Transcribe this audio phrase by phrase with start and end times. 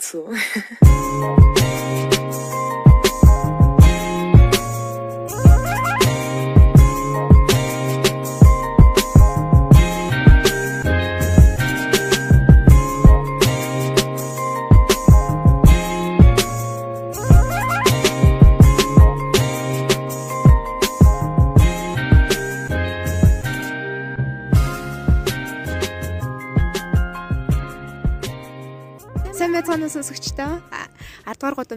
[0.00, 0.36] байцгүй.
[0.82, 1.36] Сайн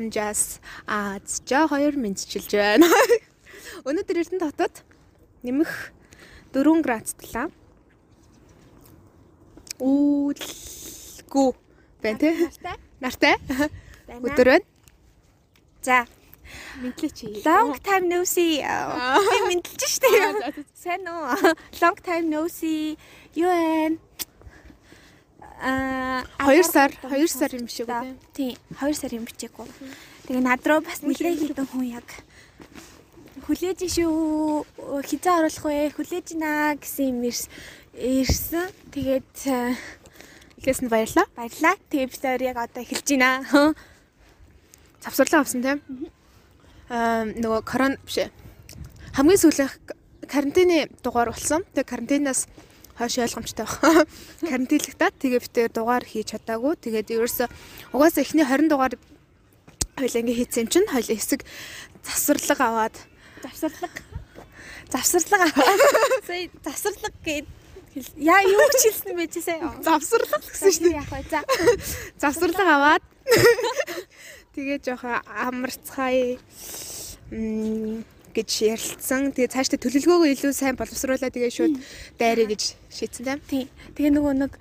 [0.10, 2.88] 10 дугаар гудамжаас Аз жоо хоёр мэдчилж байна.
[3.88, 4.84] Өнөөдөр Эрдэнэ хотод
[5.44, 5.92] нэмэх
[6.54, 7.48] 4 градуслаа.
[9.80, 11.50] Үүлгүй
[12.04, 12.32] байна.
[12.52, 12.76] Нартай.
[13.00, 13.36] Нартай.
[14.20, 14.66] Өдөр байна.
[15.84, 16.06] За,
[16.82, 17.28] Мэдлээ чи.
[17.46, 18.62] long time no see.
[18.62, 20.54] Би мэдлж штэ.
[20.76, 21.56] Сайн уу?
[21.82, 22.98] Long time no see.
[23.36, 23.98] Юу вэ?
[25.64, 28.20] Аа, 2 сар 2 сар юм шиг үү?
[28.36, 29.68] Тийм, 2 сар юм бичээгүй.
[30.28, 32.08] Тэгээ над руу бас нэлээд хитэн хүн яг
[33.48, 34.68] хүлээж шүү.
[35.08, 35.96] Хизээ оруулах вэ?
[35.96, 37.48] Хүлээж наа гэсэн юм ирс
[37.96, 38.68] ирсэн.
[38.92, 39.76] Тэгээд э,
[40.60, 41.28] Эхлээс нь баярлаа.
[41.36, 41.76] баярлаа.
[41.92, 43.76] Тэгээ бид хоёр яг одоо эхэлж байна.
[45.04, 45.80] Завсарлаа авсан тийм.
[46.88, 48.32] Аа нөгөө корона биш.
[49.12, 49.76] Хамгийн сүүлийнх
[50.28, 51.68] карантины дугаар болсон.
[51.76, 52.48] Тэгээ карантинаас
[52.98, 54.08] хойш ойлгомжтой баг.
[54.50, 56.74] Карантинлагдаа тэгээ битээр дугаар хийж чадаагүй.
[56.78, 57.46] Тэгээд ерөөсө
[57.94, 58.94] угаасаа эхний 20 дугаар
[59.98, 61.42] хоёлаа ингээ хийсэн юм чинь хоёлаа хэсэг
[62.06, 62.96] завсарлага аваад
[63.44, 64.00] Завсарлага.
[64.90, 65.80] Завсарлага аваад.
[66.28, 67.48] Сая завсарлага гээд
[68.18, 69.60] яа юу ч хэлсэн чи сая.
[69.84, 70.98] завсарлага гэсэн шүү дээ.
[70.98, 71.24] Яг бай.
[71.30, 71.40] За.
[72.22, 73.04] Завсарлага аваад
[74.56, 76.40] тэгээ жоохон амарцгаая
[78.34, 79.32] гэж ярилцсан.
[79.32, 81.74] Тэгээ цаашдаа төлөвлөгөөгөө илүү сайн боловсруулаад тэгээ шууд
[82.18, 83.40] дайраа гэж шийдсэн тийм.
[83.46, 83.68] Тийм.
[83.94, 84.54] Тэгээ нөгөө нэг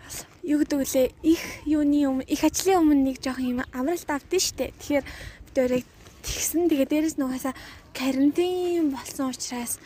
[0.44, 4.74] юу гэдэг вүлээ их юуны өмнө их ажлын өмнө нэг жоох юм амралт авдсан штэ.
[4.76, 5.82] Тэгэхээр бид өөрөө
[6.22, 6.68] тэгсэн.
[6.70, 7.54] Тэгээ дээрэс нөгөөсаа
[7.94, 9.78] карантин болсон учраас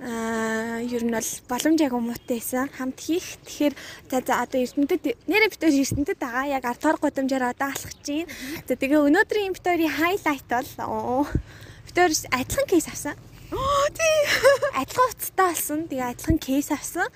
[0.00, 3.38] аа ер нь бол боломж яг муутайсан хамт хийх.
[3.46, 3.74] Тэгэхээр
[4.10, 6.46] за за одоо эрдэнэтэд нэрэ хоёр эрдэнэтэд байгаа.
[6.50, 8.28] Яг 10 дахь гудамжаар одоо алхаж чинь.
[8.68, 10.70] За тэгээ өнөөдрийн хоёрын хайлайт бол
[11.90, 13.14] хоёр адилхан кейс авсан.
[13.54, 14.18] Оо тий.
[14.74, 15.86] Адилхан уцтай болсон.
[15.86, 17.08] Тэгээ адилхан кейс авсан.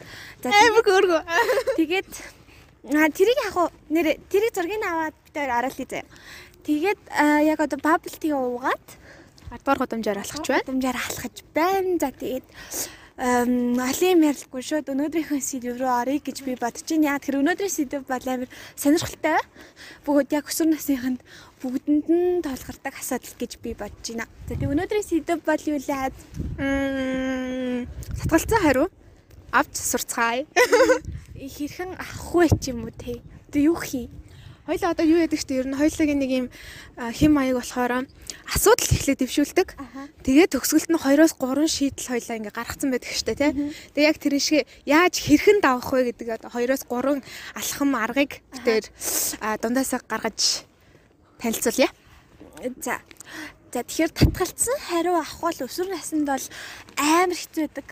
[0.43, 1.23] За Аймаг өөргөө.
[1.77, 2.11] Тэгээд
[2.95, 3.57] аа тэрийг яг
[3.91, 6.07] нэр тэрийг зургийг аваад бид хоёр араалъя заяа.
[6.63, 7.01] Тэгээд
[7.43, 8.87] яг одоо bubble tea уугаад
[9.51, 10.67] 10 дугаар гудамжаар алхаж байна.
[10.67, 11.99] Дамжаар алхаж байна.
[11.99, 12.47] За тэгээд
[13.19, 17.19] алим ярьлахгүй шууд өнөөдрийнхөө сэдв рүү оръё гэж би бодож байна.
[17.19, 18.47] Яг тэр өнөөдрийн сэдв бол амар
[18.79, 19.43] сонирхолтой.
[20.07, 21.21] Бүгд яг өсвөр насныханд
[21.59, 24.31] бүгдэнд нь толгордог асуудал гэж би бодож байна.
[24.47, 26.11] За тэгээд өнөөдрийн сэдв бол юу лээ?
[26.59, 28.87] Мм сатгалцсан хариу
[29.51, 30.47] авч сурцгаая.
[31.35, 33.23] Хэрхэн авах вэ ч юм уу те.
[33.51, 34.07] Одоо юу хий?
[34.69, 36.47] Хоёлаа одоо юу яадаг ч ер нь хоёулагийн нэг юм
[37.01, 38.05] хэм маяг болохоор
[38.53, 39.69] асуудал эхлээд дэвшүүлдэг.
[39.81, 40.13] Аха.
[40.29, 43.51] Тэгээд төгсгөлт нь 2-оос 3 шийдэл хоёлаа ингээ гаргацсан байдаг штэ тий.
[43.97, 47.25] Тэгээд яг тэр шиг яаж хэрхэн давах вэ гэдэг одоо 2-оос 3
[47.57, 48.45] алхам аргыг
[49.41, 50.69] а, дундаасаа гаргаж
[51.41, 51.89] танилцуулъя.
[52.83, 53.01] За.
[53.73, 56.45] За тэгэхээр татгалцсан хариу авах бол өсвөр наснд бол
[56.97, 57.87] амар хэцүү байдаг.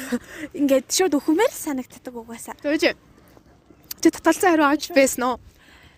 [0.58, 2.54] Ингээд шууд өхмөр санагддаг угаасаа.
[2.62, 2.94] Тэгэж
[4.02, 5.36] чи татгалцсан хариу авч байсан уу?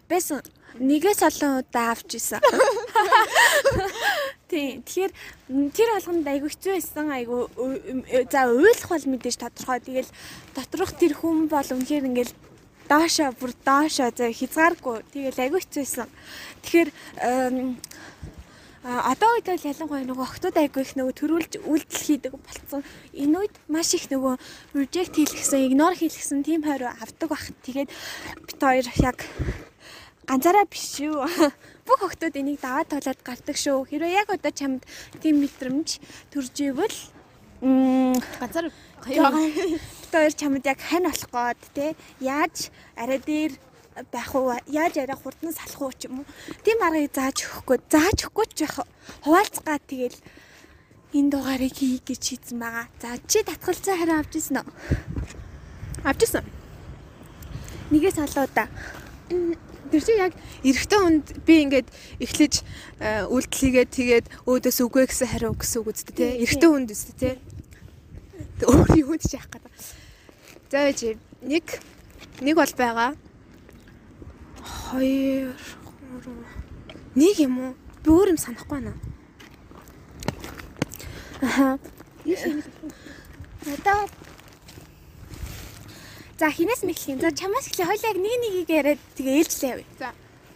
[0.09, 0.41] Байсан
[0.81, 2.41] нэгээс олон удаа авч исэн.
[4.49, 4.81] Тийм.
[4.81, 5.13] Тэгэхээр
[5.77, 7.13] тэр болгонд айгүй хэцүү байсан.
[7.13, 7.53] Айгүй
[8.33, 9.85] за уйлах бол мэдээж тодорхой.
[9.85, 10.11] Тэгэл
[10.57, 12.33] доторх тэр хүн бол үнэхээр ингээл
[12.88, 15.04] доошоо бүр доошоо за хязгааргүй.
[15.12, 16.09] Тэгэл айгүй хэцүү байсан.
[16.65, 16.91] Тэгэхээр
[18.88, 22.82] одоо үед бол ялангуяа нөгөө охтууд айгүй их нөгөө төрүүлж үйлдэл хийдэг болцсон.
[23.12, 24.34] Энэ үед маш их нөгөө
[24.72, 27.44] reject хийлгсэн, ignore хийлгсэн тийм хариу авдаг бах.
[27.66, 27.91] Тэгээд
[28.49, 29.19] бит хоёр яг
[30.25, 31.20] ганцаараа биш шүү.
[31.88, 33.88] Бүх охтууд энийг даваад толоод гардаг шүү.
[33.93, 34.87] Хэрвээ яг одоо чамд
[35.20, 36.00] тийм мэдрэмж
[36.32, 36.99] төрж ивэл
[37.61, 38.70] м Ганцаар
[39.06, 39.81] бит
[40.12, 41.87] хоёр чамд яг хань болох гээд те
[42.21, 43.53] яаж арай дээр
[44.12, 46.27] байх уу яаж арай хурдан салах уу ч юм уу
[46.65, 48.75] тийм аргыг зааж өгөхгүй зааж өгөхгүй ч яг
[49.25, 50.19] хуваалцгаа тэгэл
[51.15, 52.87] энэ дугаарыг хий гэж шийдсэн байгаа.
[53.00, 54.69] За чи татгалзаа хараа авч ирсэн үү?
[56.05, 56.44] авчихсан.
[57.91, 58.69] Нэгээс олоо да.
[59.91, 61.89] Тэр чинь яг эрэгтэй хүнд би ингээд
[62.21, 62.61] эхлэж
[63.01, 66.44] э, үйлдэл хийгээд тэгээд өөдөөс үгүй гэсэн хариу гэсэн үг үстэ тий.
[66.44, 67.35] Эрэгтэй хүнд үстэ тий.
[68.66, 69.72] Өөр юунд ч яах гэдэг.
[70.70, 71.64] За чи нэг
[72.40, 73.14] нэг бол байгаа.
[74.90, 75.55] Хоёр
[77.14, 77.72] нэг юм уу?
[78.02, 78.94] Би өөр юм санахгүй байна.
[81.43, 81.78] Аха.
[83.66, 84.08] Одоо
[86.38, 87.20] За хинээс мэхлэх юм.
[87.20, 87.87] За чамаас эхлэе.
[87.90, 89.87] Хоёлаа яг нэг нэгийг яриад тэгээ ээлжлээ явъя.
[89.99, 90.08] За.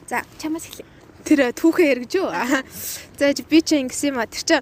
[0.06, 0.86] За чамаас эхлэе.
[1.26, 2.30] Тэр түүхэн эргэж юу?
[3.18, 4.30] За би чи ингэсэн юм а.
[4.30, 4.56] Тэр чи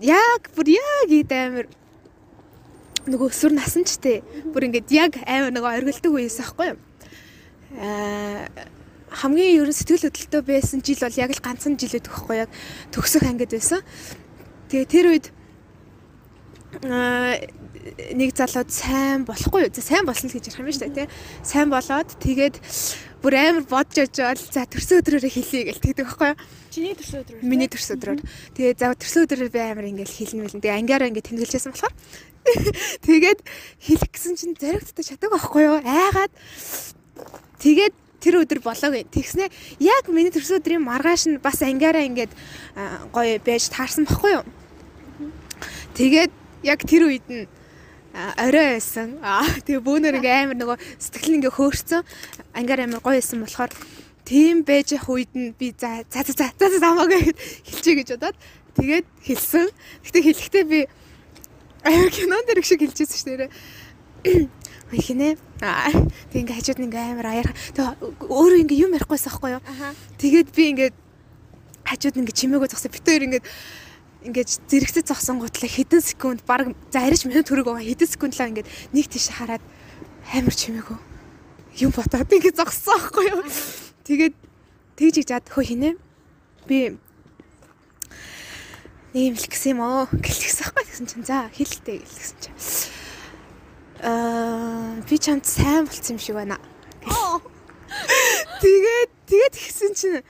[0.00, 1.68] яг бүр яг ийд амир
[3.06, 4.22] нөгөө өсвөр насанчтэй
[4.52, 6.78] бүр ингээд яг амар нөгөө оргилдог үеэс аахгүй юу?
[7.78, 8.74] Аа
[9.16, 12.50] хамгийн ерөн сэтгэл хөдлөлтөө байсан жил бол яг л ганцхан жил өгөх байхгүй яг
[12.92, 13.80] төгсөх ангид байсан.
[14.68, 15.26] Тэгээ тэр үед
[16.84, 17.38] аа
[18.16, 19.72] нэг залууд сайн болохгүй юу?
[19.74, 21.08] Сайн болсон л гэж ярих юм шүү дээ, тий.
[21.42, 22.58] Сайн болоод тэгээд
[23.22, 26.38] бүр амар бодж очоод за төрсөн өдрөөрөө хэлье гэл тэгдэг байхгүй юу?
[26.70, 27.42] Чиний төрсөн өдрөөр.
[27.42, 28.20] Миний төрсөн өдрөөр.
[28.54, 30.62] Тэгээд за төрсөн өдрөөр би амар ингээл хэлнэ мэлэн.
[30.62, 31.94] Тэгээ ангиараа ингээд тэмдэглэжсэн болохоор
[33.06, 33.40] тэгээд
[33.82, 35.78] хэлэх гэсэн чинь зоригттой чадаг байхгүй юу?
[35.82, 36.32] Айгаад
[37.58, 39.50] тэгээд тэр өдөр болоог тэгснэ
[39.82, 42.32] яг миний төрсөн өдрийн маргааш нь бас ангиараа ингээд
[43.10, 44.44] гоё байж таарсан байхгүй юу?
[45.94, 46.32] Тэгээд
[46.66, 47.46] яг тэр үед нь
[48.16, 49.20] орой байсан.
[49.66, 52.02] Тэгээ бөөнөр ингээ амар нөгөө сэтгэл ингээ хөөрцөн.
[52.56, 53.72] Ангаар амар гоё байсан болохоор
[54.24, 57.36] тийм байж явах үед нь би за за за за за замаа гэж
[57.68, 58.36] хэлчихье гэж бодоод
[58.74, 59.68] тэгээд хэлсэн.
[60.02, 60.80] Гэтэ хэлэхдээ би
[61.84, 63.50] амар кинон дэр шиг хэлчихсэн шүү дээ.
[64.92, 65.36] Ой хинэ.
[65.62, 65.92] Аа
[66.32, 67.50] тэг ингээ хажууд нь ингээ амар аяар.
[67.74, 69.62] Тэг өөрөө ингээ юм ярихгүйсэн байхгүй юу?
[70.18, 70.90] Тэгээд би ингээ
[71.86, 73.42] хажууд нь ингээ чимээгөө зогсоо битээр ингээ
[74.26, 77.86] ингээд зэрэгцээ зогсон гутлаа хэдэн секунд баг за арич минут төрөг байгаа.
[77.86, 79.62] Хэдэн секунд л ингээд нэг тийш хараад
[80.34, 80.98] амар чимээгөө
[81.78, 83.44] юм ботоод ингээд зогссон байхгүй юу?
[84.08, 84.34] Тэгээд
[84.96, 85.90] тэгж иж чад хөө хинэ?
[86.64, 86.96] Би
[89.12, 91.28] нэг юм л гисэн юм оо гэлчихсэн байхгүй гэсэн чинь.
[91.28, 92.58] За хэлэлтэй гэлсэн чинь.
[94.00, 96.56] Аа би чамд сайн болцсон юм шиг байна.
[98.64, 100.24] Тэгээд тэгээд гисэн чинь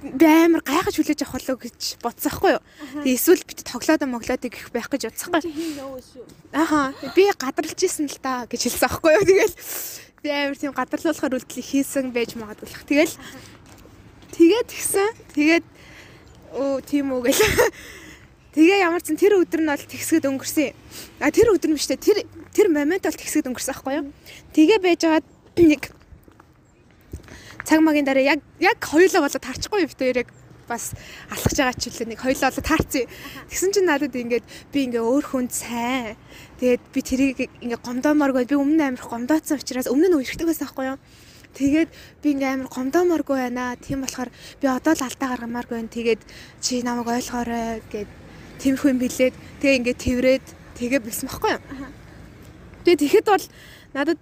[0.00, 2.62] би амар гайхаж хүлээж авах болоо гэж бодсон хгүй юу.
[3.04, 6.00] Тэгээ эсвэл бид тоглоод моглоод гэх байх гэж бодсон хгүй.
[6.56, 9.28] Аха би гадарлаж исэн л та гэж хэлсэн ахгүй юу.
[9.28, 9.56] Тэгэл
[10.24, 12.88] би амар тийм гадарлуулахаар үйлдэл хийсэн байж магадгүй л.
[12.88, 13.14] Тэгэл
[14.32, 15.08] тэгээд гисэн.
[15.36, 15.66] Тэгээд
[16.56, 17.44] оо тийм үү гэл.
[18.56, 20.72] Тэгээ ямар ч тэр өдөр нь бол тэгсгэд өнгөрсөн.
[21.20, 24.10] А тэр өдөр нь биш тэ тэр тэр момент бол тэгсгэд өнгөрсөн ахгүй юу.
[24.56, 25.22] Тэгээ байж байгаа
[25.60, 25.82] нэг
[27.64, 30.28] цаг магийн дараа яг яг хоёулаа болоод тарчихгүй бит хоёрыг
[30.70, 30.94] бас
[31.34, 33.10] алхаж байгаа ч үлээ нэг хоёулаа болоод таарцیں۔
[33.50, 36.14] Тэгсэн чинь надад ингээд би ингээ өөр хүнд сайн.
[36.62, 40.86] Тэгээд би тэрийг ингээ гомдооморгүй би өмнө амир гомдооцсон учраас өмнө нь үерхдэг байсан байхгүй
[40.94, 40.98] юу?
[41.58, 41.90] Тэгээд
[42.22, 43.74] би ингээ амар гомдооморгүй байна.
[43.82, 44.30] Тийм болохоор
[44.62, 45.90] би одоо л алдаа гаргамааргүй байна.
[45.90, 46.22] Тэгээд
[46.62, 48.10] чи намайг ойлгоорой гэд
[48.62, 50.46] юм билээд тэгээ ингээ тэрврээд
[50.78, 51.62] тэгээ бэлсэн байхгүй юу?
[52.86, 53.46] Тэгээд тэгэхэд бол
[53.96, 54.18] надад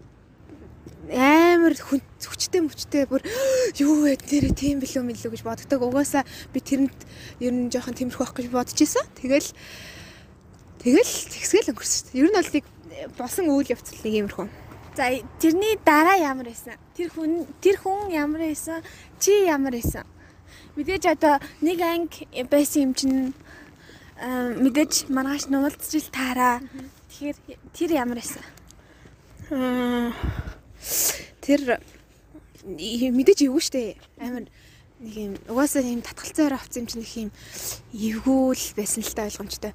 [1.13, 3.25] амар хүчтэй мөчтэй бүр
[3.83, 5.81] юу вэ нэрээ тийм билүү мэлүү гэж боддог.
[5.81, 6.99] Угаасаа би тэрэнд
[7.41, 9.07] ер нь жоохон тиймэрхүү байх гэж бодож исэн.
[9.17, 9.49] Тэгэл
[10.85, 12.21] тэгэл тэгсгэл өнгөрсөн шүү дээ.
[12.21, 12.65] Ер нь бол нэг
[13.17, 14.47] босон үйл явц нэг иймэрхүү.
[14.99, 15.09] За
[15.41, 16.77] тэрний дараа ямар байсан?
[16.93, 18.85] Тэр хүн тэр хүн ямар байсан?
[19.17, 20.05] Чи ямар байсан?
[20.77, 23.19] Мэдээж одоо нэг анги байсан юм чинь
[24.29, 26.61] мэдээж маргааш нуулцж таараа.
[27.09, 27.37] Тэгэхээр
[27.73, 28.45] тэр ямар байсан?
[29.49, 30.58] Аа
[31.43, 31.81] Тэр
[32.67, 33.97] мэдээж эвгүй штэ.
[34.21, 34.47] Амар
[35.01, 37.31] нэг юм угаасаа юм татгалцаар авсан юм чинь нэг юм
[37.95, 39.73] эвгүй л байсан л та ойлгомжтой.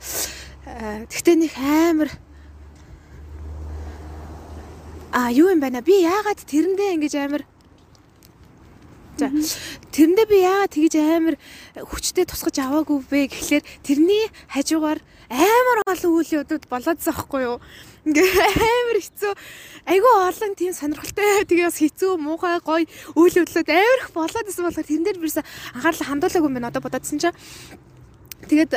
[1.08, 2.10] Гэхдээ нэг амар
[5.14, 5.86] А юу юм байна?
[5.86, 7.44] Би яагаад тэрэндээ ингэж амар
[9.22, 9.30] За
[9.94, 11.36] тэрэндээ би яагаад тэгж амар
[11.78, 15.00] хүчтэй тусгаж аваагүй вэ гэхлээр тэрний хажуугаар
[15.30, 17.58] амар олон үйл явдлууд болоод захгүй юу?
[18.04, 19.32] Ингээ амар хэцүү.
[19.88, 22.84] Айгүй олон тийм сонирхолтой тэгээ бас хэцүү муухай гоё
[23.16, 26.84] үйл явдлууд амар их болоод исэн болохоор тэрэн дээр бирсэн анхаарлаа хандуулаагүй юм байна одоо
[26.84, 27.38] бодоодсэн чинь.
[28.52, 28.76] Тэгээд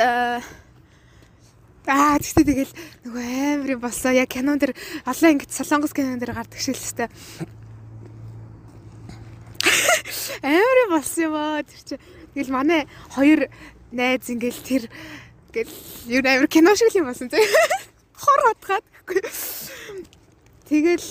[1.87, 2.73] Аа тэгтээ тэгэл
[3.07, 4.11] нөгөө амар юм болсон.
[4.11, 4.75] Яг кинон дэр
[5.07, 7.11] олон ингэж солонгос кинон дэр гардаг шиг л хэвээр.
[10.43, 11.95] Амар юм болсон юм аа тэр чи.
[12.35, 13.47] Тэгэл манай хоёр
[13.95, 14.83] найз ингээл тэр
[15.55, 15.71] гэл
[16.11, 17.39] юу амар кино шиг л юм болсон зэ.
[18.17, 19.21] Хор утгаад гэхгүй.
[20.67, 21.07] Тэгэл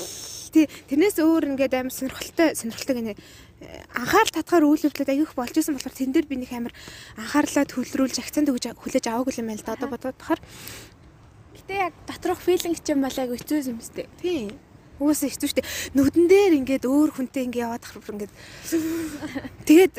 [0.53, 3.15] тэрнээс өөр ингээд амар сонирхолтой сонирхолтой гэнэ
[3.97, 6.75] анхаарал татгаар үйл явдлууд аявих болж исэн болохоор тэн дээр би нэг амар
[7.17, 10.41] анхаарлаа төлрүүлж акцент өгж хүлээж аваагүй юм байл да одоо бодоод тахаар
[11.57, 14.53] гэтээ яг доторх филинг ч юм бол айгу хэцүү юм сте тий
[14.97, 15.69] Уусаа хэцүү шттэ.
[15.93, 18.33] Нүдэн дээр ингээд өөр хүнтэй ингээд яваад ахвар ингээд.
[19.69, 19.95] Тэгээд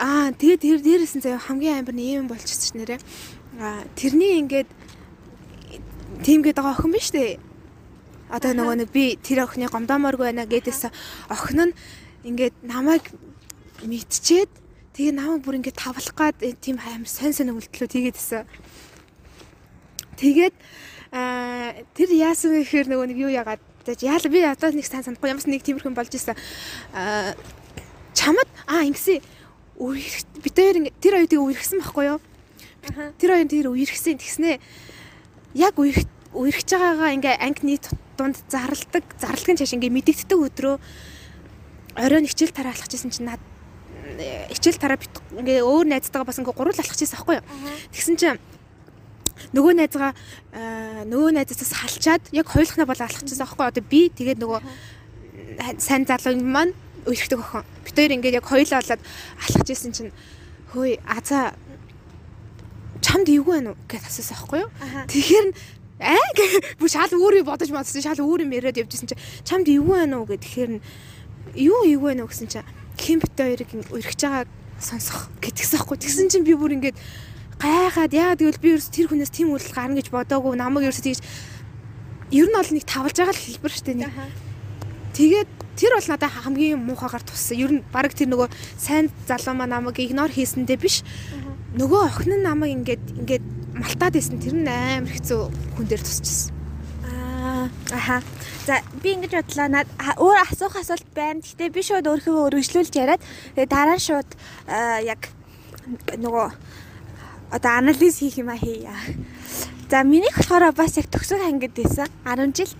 [0.00, 2.96] аа тэгээд тэр дээрээс нь заяа хамгийн амар юм болчихсон ш нэрэ.
[4.00, 4.72] Тэрний ингээд
[6.18, 7.38] тийм гээд байгаа охин биш үү?
[8.30, 10.90] Одоо нөгөө нэг би тэр охины гомдоомооргүй байна гэдээс
[11.30, 11.76] охин нь
[12.26, 13.06] ингээд намайг
[13.82, 14.50] мэдчихэд
[14.94, 18.46] тэгээ намайг бүр ингээд тавлах гад тийм амар сонь сонь үйлдэлүүд хийгээдсэн.
[20.18, 20.54] Тэгээд
[21.14, 23.62] аа тэр яасан вэ гэхээр нөгөө нэг юу яагаад
[23.98, 26.38] яал би одоо нэг сайн санахгүй ямарс нэг тиймэрхэн болж исэн.
[26.94, 27.34] Аа
[28.14, 29.18] чамд аа ингэсэн
[29.80, 32.20] үерх ингэ тэр хоёр тийг үерхсэн байхгүй юу?
[33.18, 34.60] Тэр хоёр тэр үерхсэн тэгснээ
[35.54, 37.78] яг үерх үерхэж байгаагаа ингээ ангины
[38.14, 40.76] дунд зарладаг зарлагын чаш ингээ мэдэгддэг өдрөө
[41.98, 43.42] оройн хичээл тараа алхажсэн чинь над
[44.54, 47.46] хичээл тараа бит ингээ өөр найзтайгаа бас ингээ гурвал алхажсэн байхгүй юу?
[47.90, 48.38] Тэгсэн чинь
[49.56, 50.12] нөгөө найзгаа
[51.10, 54.60] нөгөө найзаас салчаад яг хойлохнаа бол алхчихсан аахгүй одоо би тэгээд нөгөө
[55.80, 56.76] сайн залуу маань
[57.08, 57.64] өрхтөг охин.
[57.82, 59.02] Бид хоёр ингээд яг хоёлаа болоод
[59.40, 60.12] алхаж исэн чинь
[60.70, 61.56] хөөе аза
[63.00, 64.70] чамд эвгүй байна уу гэж асуусан аахгүй юу.
[65.08, 65.46] Тэгэхээр
[66.00, 66.28] аа
[66.80, 70.28] бүр шал өөрөө бодож модсон шал өөр юм яриад явжсэн чинь чамд эвгүй байна уу
[70.28, 70.72] гэх тэгэхээр
[71.60, 74.48] юу эвгүй байна уу гэсэн чинь химбт хоёрыг өргөж байгааг
[74.80, 75.96] сонсох гэтгсэн аахгүй.
[76.00, 76.96] Тэгсэн чинь би бүр ингээд
[77.60, 81.20] гайхаад яа тэгвэл би ерөөс тэр хүнээс тийм үйлдэл гарна гэж бодоагүй намайг ерөөс тэгж
[82.32, 84.12] ер нь бол нэг тавлж байгаа л хэлбэр штэ нэг.
[85.12, 87.60] Тэгээд тэр бол надад хамгийн муухайгаар туссан.
[87.60, 88.48] Ер нь баг тэр нөгөө
[88.80, 91.04] сайн залуу маа намайг игнор хийсэндээ биш.
[91.70, 93.44] Нөгөө охин нь намайг ингээд ингээд
[93.78, 94.42] малтаад байсан.
[94.42, 95.40] Тэр нь амар хэцүү
[95.78, 96.50] хүн дээр тусчихсан.
[97.06, 98.16] Аа аха.
[98.66, 99.86] За би ингэж бодлоо над
[100.18, 101.38] өөр асуух асуулт байна.
[101.38, 103.22] Гэтэ би шууд өөрхөө өргөжлүүлж яриад
[103.54, 104.30] тэгээ дараа нь шууд
[105.06, 105.30] яг
[106.18, 106.46] нөгөө
[107.54, 108.90] одоо анализ хийх юм а хийя.
[109.86, 112.78] За минийх болохоор бас яг төгсөх ангид байсан 10 жилд.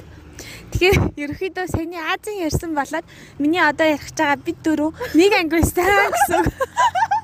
[0.75, 3.07] Тэгэхээр ерөөхдөө саяны Азийн ярьсан болоод
[3.39, 6.43] миний одоо ярих байгаа бид дөрөв нэг анги байсан гэсэн.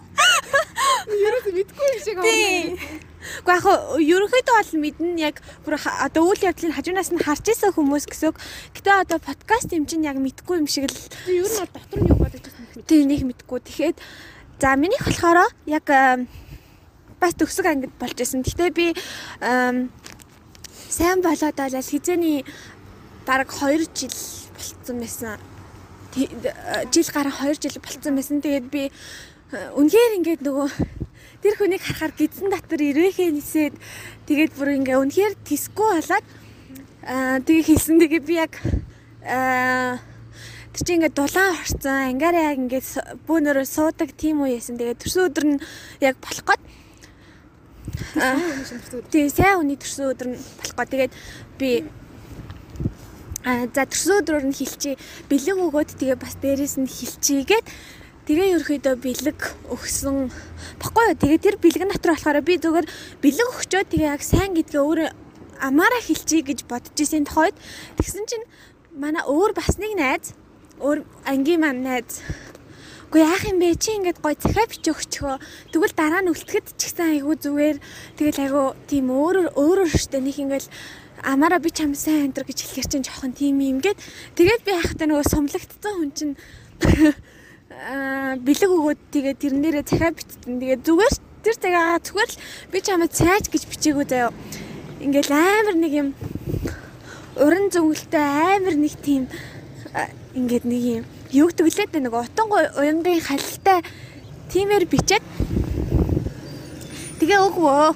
[1.06, 2.74] Ерөөсөө мэдгүй юм шиг байна.
[3.46, 3.64] Уу яг
[4.02, 8.34] ерөнхийдөө бол мэднэ яг бүр одоо үйл явдлыг хажуунаас нь харж исэн хүмүүс гэсэн.
[8.74, 10.98] Гэтэ одоо подкаст юм чинь яг мэдгүй юм шиг л
[11.30, 12.82] ер нь дотор нь юу бодож байсан юм.
[12.82, 13.58] Тийм нэг мэдгүй.
[13.62, 13.96] Тэгэхэд
[14.58, 15.86] за минийх болохоор яг
[17.22, 18.42] бас төгсөг ангид болж исэн.
[18.42, 18.98] Гэтэ би
[20.90, 22.42] сайн болоод бол хизээний
[23.26, 24.16] бараг 2 жил
[24.58, 25.38] болцсон байсан.
[26.14, 28.42] Жил гараа 2 жил болцсон байсан.
[28.42, 28.90] Тэгээд би
[29.52, 30.68] үнэхээр ингээд нөгөө
[31.42, 33.74] тэр хүнийг харахаар гидсэн дотор ирээхээ нисээд
[34.26, 36.26] тэгээд бүр ингээ үнэхээр тисгүй болоод
[37.06, 38.58] аа тэгээ хэлсэн тэгээ би яг
[39.22, 40.02] аа
[40.74, 42.82] тэр чинь ингээ дулаан орцсон ангаараа яг ингээ
[43.22, 45.62] бүүнөрөө суудаг тийм үү яасан тэгээ төрсөн өдөр нь
[46.02, 46.62] яг болох гээд
[47.96, 50.86] Тэгээ сайн үний төрсөн өдөр нь болохгүй.
[50.90, 51.12] Тэгээд
[51.56, 51.70] би
[53.46, 54.98] а за төрсөн өдрөөр нь хилчи
[55.30, 57.66] бэлэг өгөөд тэгээ бас дээрээс нь хилчигээд
[58.26, 59.40] тэгээ ерөөхдөө бэлэг
[59.70, 60.16] өгсөн
[60.82, 61.16] баггүй юу.
[61.16, 62.86] Тэгээ тэр бэлэг натур болохоор би зүгээр
[63.22, 65.08] бэлэг өгчөө тэгээ яг сайн гэдгээ өөрөө
[65.62, 67.56] амаараа хилчий гэж бодож исэн тохойд
[67.96, 68.46] тэгсэн чинь
[68.92, 70.34] манай өөр бас нэг найз
[70.82, 72.20] өөр ангийн маань найз
[73.16, 73.78] Уу яах юм бэ?
[73.80, 75.40] Чи ингээд гой захаа бичиж өгчхөө.
[75.72, 77.76] Тэгвэл дараа нь үлдэхэд ч гэсэн айгүй зүгээр.
[78.18, 80.66] Тэгэл айгүй тийм өөрөөр өөрөөр штэ нэг ингээд
[81.22, 83.98] амаараа би чам сайн энэ гэж хэлэхэр чинь жоохон тийм юм гээд
[84.36, 86.34] тэгээд би хайхтаа нөгөө сумлагдсан хүн чинь
[87.76, 90.56] бэлэг өгөөд тэгээд тэрнээрээ захаа бичсэн.
[90.60, 91.14] Тэгээд зүгээр
[91.44, 92.40] тэр цагаа зүгээр л
[92.72, 94.32] би чамд цайж гэж бичээгүү заяа.
[95.04, 96.08] Ингээл амар нэг юм
[97.36, 98.24] уран зөвлөлтөй
[98.56, 99.28] амар нэг тийм
[100.32, 101.04] ингээд нэг юм
[101.36, 103.84] юу гэвэл нэг утан уянгийн халилтай
[104.48, 105.24] тиймэр бичээд
[107.20, 107.92] тэгээ өгвөө.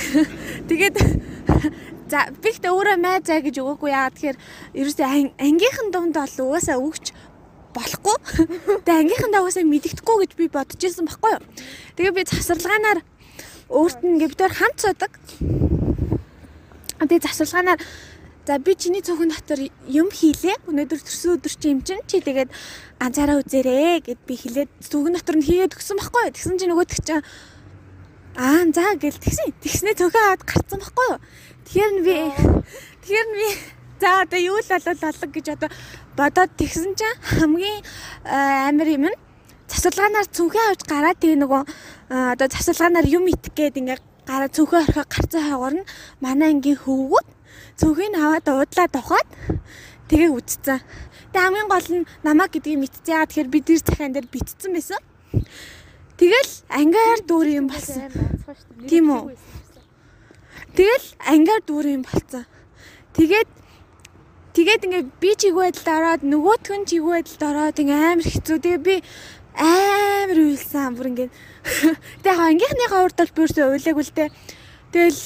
[0.68, 0.96] Тэгээд
[2.10, 4.38] за би ихтэй өөрөө май заа гэж өгөөгүй яа тэгэхээр
[4.72, 5.06] ерөөсөө
[5.38, 7.12] ангийнхан дунд бол угаасаа өгч
[7.74, 8.16] болохгүй.
[8.84, 11.42] Тэгээ ангийнхандаа угаасаа мэддэхгүй гэж би бодож ирсэн баггүй юу.
[11.96, 13.00] Тэгээ би завсарлагаанаар
[13.70, 15.12] өөрт нь бид хамт суудаг.
[16.98, 17.80] Тэгээ завсарлагаанаар
[18.50, 20.64] За би чиний цөөхөн дотор юм хийлээ.
[20.66, 22.50] Өнөөдөр төрсөн өдөр чи юм чин чи тэгээд
[22.98, 26.34] анзаараа үзээрэй гэд би хэлээд цөөхөн дотор нь хийгээд өгсөн байхгүй юу?
[26.34, 27.22] Тэгсэн чи нөгөөдөг чинь
[28.34, 29.54] аа за гэл тэгсэн.
[29.60, 31.18] Тэгснээ цөөхөн аваад гарцсан байхгүй юу?
[31.68, 32.16] Тэгэхээр би
[33.06, 33.48] тэгэхээр би
[34.00, 35.70] за одоо юу л болол болог гэж одоо
[36.16, 37.80] бодоод тэгсэн чинь хамгийн
[38.24, 39.18] амар юм нь
[39.70, 41.62] засвалгаанаар цүнхээ авч гараад тэгээ нөгөө
[42.34, 45.88] одоо засвалгаанаар юм итг гээд ингээ гараа цүнхээ орхоо гарцаа хаагур нь
[46.18, 47.28] манай ангийн хөвгүүд
[47.80, 49.28] цүнхийг аваад уудлаад авахад
[50.10, 50.82] тэгээ үтцсэн.
[51.30, 53.14] Тэгээ хамгийн гол нь намаа гэдгийг мэдчихээ.
[53.14, 55.00] Яа тэгэхээр бид нэр захиан дээр битцсэн байсан.
[56.18, 58.10] Тэгэл ангиар дүүр юм болсон.
[58.90, 59.38] Тийм үү?
[60.74, 62.44] Тэгэл ангиар дүүр юм болсон.
[63.14, 63.48] Тэгээд
[64.60, 68.58] тэгээд ингээ би чигүй байдалд ороод нөгөөтгөн чигүй байдалд ороод ингээ амар хэцүү.
[68.60, 68.96] Тэгээ би
[69.56, 71.28] амар уйлсан бүр ингээ.
[72.22, 74.28] Тэгээ ангийнхныхаа урд бол бүрсээ уйлаагүй л дээ.
[74.90, 75.22] Тэгэл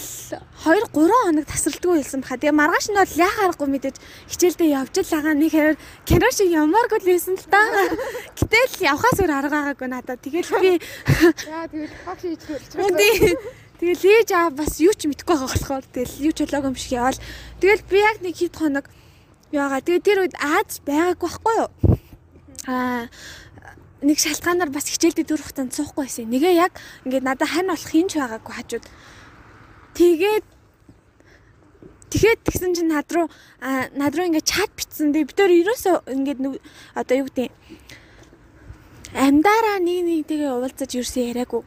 [0.63, 2.39] 2 3 хоног тасралтгүй хэлсэн баха.
[2.39, 3.97] Тэгээ маргааш нь бол яхаарахгүй мэдээж
[4.31, 7.59] хичээлдээ явж л байгаа нэг хэрэг кино шиг ямааргүй л байсан л та.
[8.39, 10.21] Гэтэл явхаас өөр арга байгаагүй надад.
[10.21, 10.73] Тэгэл би
[11.49, 13.41] яа тэгэл хаг шийдэж болчихсон.
[13.81, 16.93] Тэгэл ээж аа бас юу ч мэдэхгүй байгаа болохоор тэгэл юу ч болоогүй юм шиг
[17.01, 17.25] яваал.
[17.59, 18.85] Тэгэл би яг нэг хэд хоног
[19.55, 19.81] яага.
[19.81, 21.71] Тэгээ тэр үед Аз байгаагүй байхгүй юу?
[22.67, 23.07] Аа
[24.05, 26.29] нэг шалтгаанаар бас хичээлдээ дөрөх хугацаанд суухгүй байсан.
[26.29, 26.77] Нэгээ яг
[27.09, 28.85] ингээд надад хань болох хинч байгаагүй хажууд.
[29.97, 30.45] Тэгээд
[32.15, 33.27] Тэгэхэд тэгсэн чинь над руу
[33.59, 35.11] над руу ингээд чат бичсэн.
[35.11, 36.39] Тэгээ бид төр ерөөсөө ингээд
[36.95, 37.51] одоо юу гэдэг
[39.19, 41.63] амдаараа нэг нэгтэйгээ уулзаж ерөөсөө яриаггүй.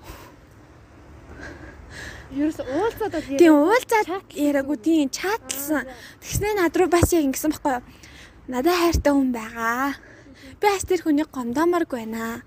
[2.28, 5.88] Ерөөс уулзаад бол Тийм уулзаад яриаггүй тийм чатлсан.
[6.20, 7.84] Тэгснээ над руу бас яг ингэсэн байхгүй юу?
[8.52, 9.96] Надад хайртай хүн байгаа.
[10.60, 12.44] Би бас тэр хүнийг гомдооморгүй байна.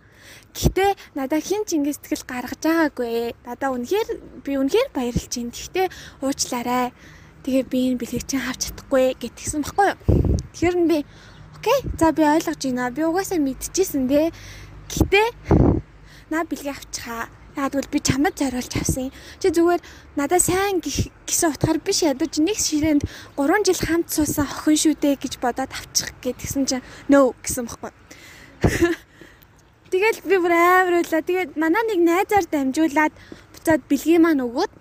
[0.52, 3.32] Гэхдээ надад хин ч ингэ сэтгэл гаргаж байгаагүй.
[3.48, 4.08] Надаа үнэхээр
[4.44, 5.56] би үнэхээр баярлж байна.
[5.56, 5.86] Гэхдээ
[6.28, 6.86] уучлаарай.
[7.40, 9.98] Тэгээ би энэ бэлгийг чинь авч чадахгүй гэтгсэн баггүй юу.
[10.52, 10.98] Тэгэхээр би
[11.56, 11.78] окей.
[11.96, 12.92] За би ойлгож байна.
[12.92, 14.28] Би угаасаа мэдчихсэн дээ.
[14.92, 15.28] Гэхдээ
[16.28, 19.12] наа бэлгийг авчихаа Яагтвэл би чамд зориулж авсан.
[19.36, 19.84] Чи зүгээр
[20.16, 23.04] надад сайн гэсэн утгаар биш ядаж нэг ширээнд
[23.36, 27.92] 3 жил хамт суусан охин шүү дээ гэж бодоод авчих гэдгсэн чинь нөө гэсэн бохгүй.
[29.92, 31.20] Тэгэл би бүр амар байлаа.
[31.20, 33.12] Тэгээд манай нэг найзаар дамжуулаад
[33.52, 34.72] буцаад бэлгийн маань өгөөд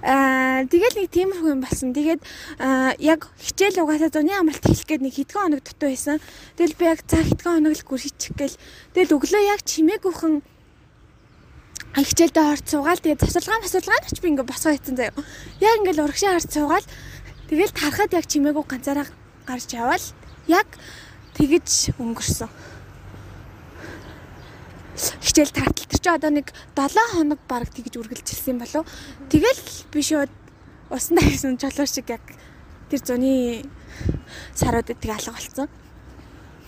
[0.00, 1.92] Аа тэгэл нэг тиймэрхүү юм болсон.
[1.92, 2.24] Тэгээд
[3.04, 6.16] яг хичээл угаасаа зуны амралт хэлэх гээд нэг хэдхэн хоног дутуу байсан.
[6.56, 8.56] Тэгэл би яг цаа хэдхэн хоног л гүр хийчих гээл.
[8.96, 10.34] Тэгэл өглөө яг чимээгүйхэн
[12.00, 15.20] хичээлдээ орж суугаал тэгээд засвалгаан асуулгаан ч би ингээ босгоо хийсэн заяа.
[15.60, 16.86] Яг ингээл урагшаа харж суугаал
[17.52, 19.08] тэгэл тарахад яг чимээгүү ганцаараа
[19.44, 20.06] гарч яваал
[20.48, 20.68] яг
[21.36, 22.48] тэгэж өнгөрсөн
[25.20, 28.84] хичээл тартал тэр чи одоо нэг 7 хоног баг тэгж үргэлжилсэн болов.
[29.32, 30.32] Тэгэл би шууд
[30.90, 32.24] усандаа хийсэн чолоо шиг яг
[32.90, 33.64] тэр зуны
[34.54, 35.68] саруудад тэг алга болсон.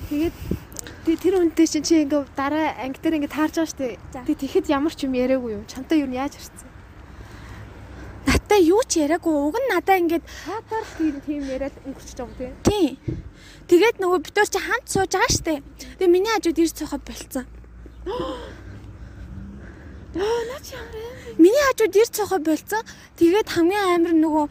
[0.08, 3.98] Тэгээд тэр үнтэй чинь чи ингээ дараа анги дээр ингээ таарж байгаа штэ.
[4.26, 5.66] Тэг тэгэхэд ямар ч юм яриаггүй юу?
[5.66, 6.70] Чамтай юу яаж ирсэн?
[8.26, 9.34] Надтай юу ч яриаггүй.
[9.34, 10.86] Уг нь надаа ингээд хатаар
[11.26, 12.54] тийм яриад өнгөрч байгаа тийм.
[12.62, 12.94] Тийм.
[13.66, 15.54] Тэгээд нөгөө битүүр чи хамт сууж байгаа штэ.
[15.98, 17.46] Тэгээ миний хажууд ирж цохоо болцсон.
[18.06, 18.38] Аа
[20.50, 22.82] наач ямар Миний хажууд ирж цохоо болцсон.
[23.16, 24.46] Тэгээд хамгийн амар нөгөө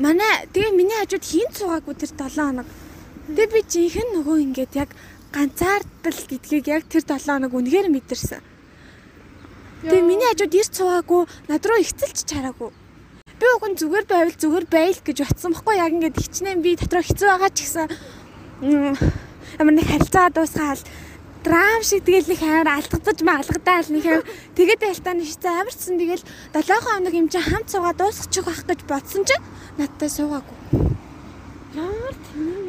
[0.00, 2.66] манай тэгээ миний хажууд хийн цугаагүй тэр 7 хоног.
[3.28, 4.90] Тэгээ би жинхэнэ нөгөө ингээд яг
[5.30, 8.42] ганцаардал гэдгийг яг тэр 7 хоног үнэхээр мэдэрсэн.
[9.84, 12.72] Тэгээ миний хажууд ирж цугаагүй над руу ихцэлж чараагүй.
[13.38, 17.04] Би уг нь зүгээр байвал зүгээр байл гэж батсан байхгүй яг ингээд хичнээн би дотроо
[17.06, 17.86] хэцүү байгаа ч гэсэн
[19.62, 20.82] ямар нэг харилцаа дуусгаал
[21.44, 24.26] драм шиг тэгэл нэг амар алдагдаж маалгадаал нэг амар
[24.58, 26.24] тэгээд байлтааны шицээ амарчсан тэгэл
[26.54, 29.44] 7 хоног юм чи хамт суугаа дуусчих байх гэж бодсон чинь
[29.78, 30.58] надтай суугаагүй.
[31.74, 32.68] Ямар тийм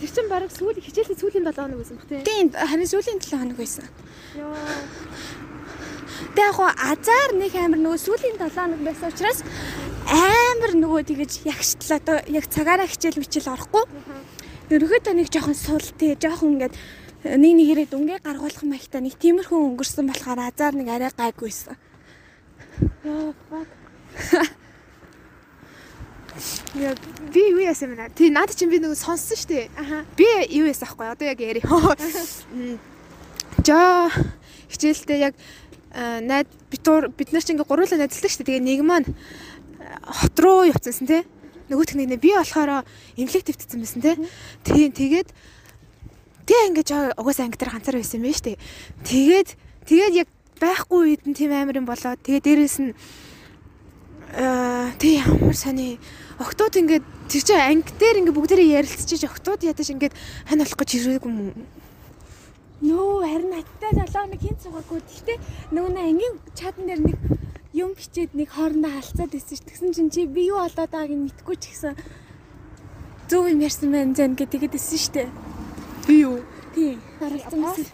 [0.00, 2.24] Тэр чин баг сүүлийн хичээлийн сүүлийн 7 хоног байсан баг тийм.
[2.24, 3.84] Тийм харин сүүлийн 7 хоног байсан.
[4.32, 4.56] Йоо.
[6.32, 9.44] Тэг яг хоо азар нэг амар нөгөө сүүлийн 7 хоног байсан учраас
[10.08, 13.84] амар нөгөө тэгэж ягштлаа одоо яг цагаараа хичээл мичээл орохгүй.
[14.70, 16.78] Ерөнхийдөө нэг жоохон сул тий жоохон ингээд
[17.26, 21.74] нэг нэгээрээ дүнгээ гаргуулах маягтай нэг тиймэрхүү өнгөрсөн болохоор азар нэг арай гайгүйсэн.
[26.78, 26.94] Яа
[27.34, 28.14] би юу яасан бэ?
[28.14, 29.66] Тий наад чинь би нэг сонссон шүү дээ.
[29.74, 30.06] Аха.
[30.14, 31.66] Би юу яасан ахгүй одоо яг яри.
[33.66, 34.06] Жаа
[34.70, 35.34] хичээлдээ яг
[36.22, 38.62] найд битуур бид нар чинь ингээ гурлаа найзалдаг шүү дээ.
[38.62, 39.10] Тэгээ нэг маань
[40.06, 41.26] хот руу явцсан тий
[41.70, 42.82] нөгөөх нь би болохоор
[43.16, 44.18] имлэг твтсэн байсан те.
[44.66, 45.28] Тийм тэгээд
[46.50, 48.58] тэгээ ингэж угаасаа анги дээр ганцаар байсан байна штэ.
[49.06, 49.48] Тэгээд
[49.86, 50.28] тэгээд яг
[50.58, 52.92] байхгүй үед нь тийм амар юм болоод тэгээ дээрэс нь
[54.34, 55.98] аа тий ямар сони
[56.42, 60.14] октод ингээд тэр чинь анги дээр ингээд бүгдээрээ ярилцчихж октод ядаж ингээд
[60.46, 61.54] хань болох гэж ирээгүй юм уу?
[62.80, 65.00] Нөө харин надтай 7 хоног хин цугаагүй.
[65.04, 65.38] Гэхдээ
[65.74, 67.18] нөгөө нэг ангийн чатан дээр нэг
[67.72, 69.62] юм бичээд нэг хоорондоо халцаад байсан ш.
[69.62, 71.94] Тэгсэн чинь чи би юу болоод байгааг нь мэдгүй ч гэсэн
[73.30, 75.30] зөв юм ярьсан байна зэн гэдэг тэгээдсэн штэ.
[76.06, 76.42] Би юу?
[76.74, 76.98] Тий.
[77.22, 77.86] Харилцсан байсан.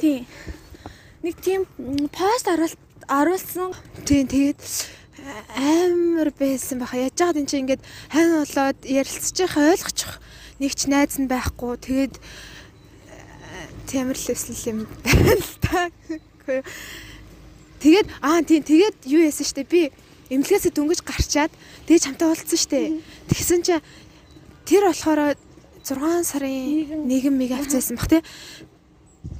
[0.00, 0.24] Тий.
[1.20, 1.68] Нэг тийм
[2.08, 2.48] пост
[3.08, 3.76] оруулсан.
[4.08, 4.60] Тий тэгээд
[5.56, 6.96] амар байсан баха.
[6.96, 10.12] Яаж яагаад энэ чинь ингээд хань болоод ярилцчих ойлгочих
[10.56, 11.76] нэг ч найз нь байхгүй.
[11.76, 12.14] Тэгээд
[13.92, 15.92] тиймэр л өсөл юм байна л та.
[17.78, 19.90] Тэгээд аа тийм тэгээд юу яасан штэ би
[20.28, 21.52] эмнэлгээсээ дөнгөж гарчаад
[21.86, 23.00] тэгээ чамтай уулзсан штэ.
[23.30, 23.74] Тэгсэн чи
[24.66, 25.38] тэр болохоор
[25.86, 28.22] 6 сарын 1 мега авцаасан бах тий.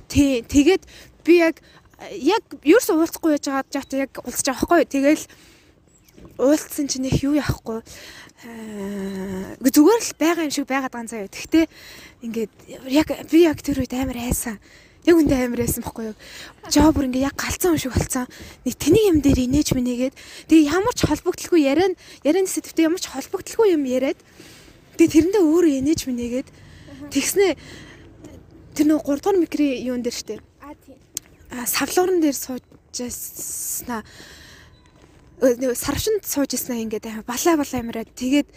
[0.09, 0.83] Тий тэгээд
[1.27, 1.61] би яг
[2.15, 4.87] яг ерөөс уулзахгүй байж байгаа жаач яг уулзаж байгаа байхгүй.
[4.87, 5.25] Тэгэл
[6.39, 7.83] уулзсан чинь их юу яахгүй.
[8.47, 11.29] Аа зүгээр л байгаа юм шиг байгаад байгаа заяа.
[11.29, 11.67] Тэгтээ
[12.23, 12.53] ингээд
[12.87, 14.63] яг би яг тэр үед амар айсан
[15.07, 16.17] яг үндэ амар байсан бохгүй юу.
[16.73, 18.27] Жоо бүр ингээ яг галзсан юм шиг болцсон.
[18.65, 20.15] Нэг тэний юм дээр инээж минийгээд
[20.51, 24.19] тэгээ ямар ч холбогдлогүй яриан ярианы сэтвтэй ямар ч холбогдлогүй юм яриад
[24.97, 26.49] тэгээ тэрэндээ өөрөө инээж минийгээд
[27.09, 27.55] Тэгснэ
[28.75, 30.43] тэр нөгөө 3 дугаар микрийн юун дээр штэ.
[30.61, 30.99] А тийм.
[31.55, 34.03] А савлууран дээр суужснаа
[35.41, 38.49] нөгөө сарвшинд суужснаа ингээд аа балаа балаа юмраад тэгээд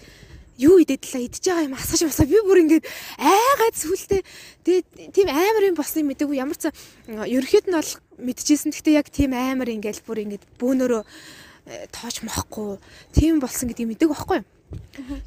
[0.62, 1.74] юу идэдлээ идж байгаа юм?
[1.74, 2.86] Асгаж басаа би бүр ингээд
[3.18, 4.22] айгаад сүултээ.
[4.62, 6.38] Тэгээд тийм амар юм болсныг мэдээгүй.
[6.38, 6.70] Ямар ч
[7.10, 8.70] ерөөхдөө нь бол мэдчихсэн.
[8.70, 12.78] Гэхдээ яг тийм амар ингээд бүр ингээд бөөнөрөө э, тоож мохгүй.
[13.18, 14.48] Тийм болсон гэдгийг мэдээгүй байхгүй юу?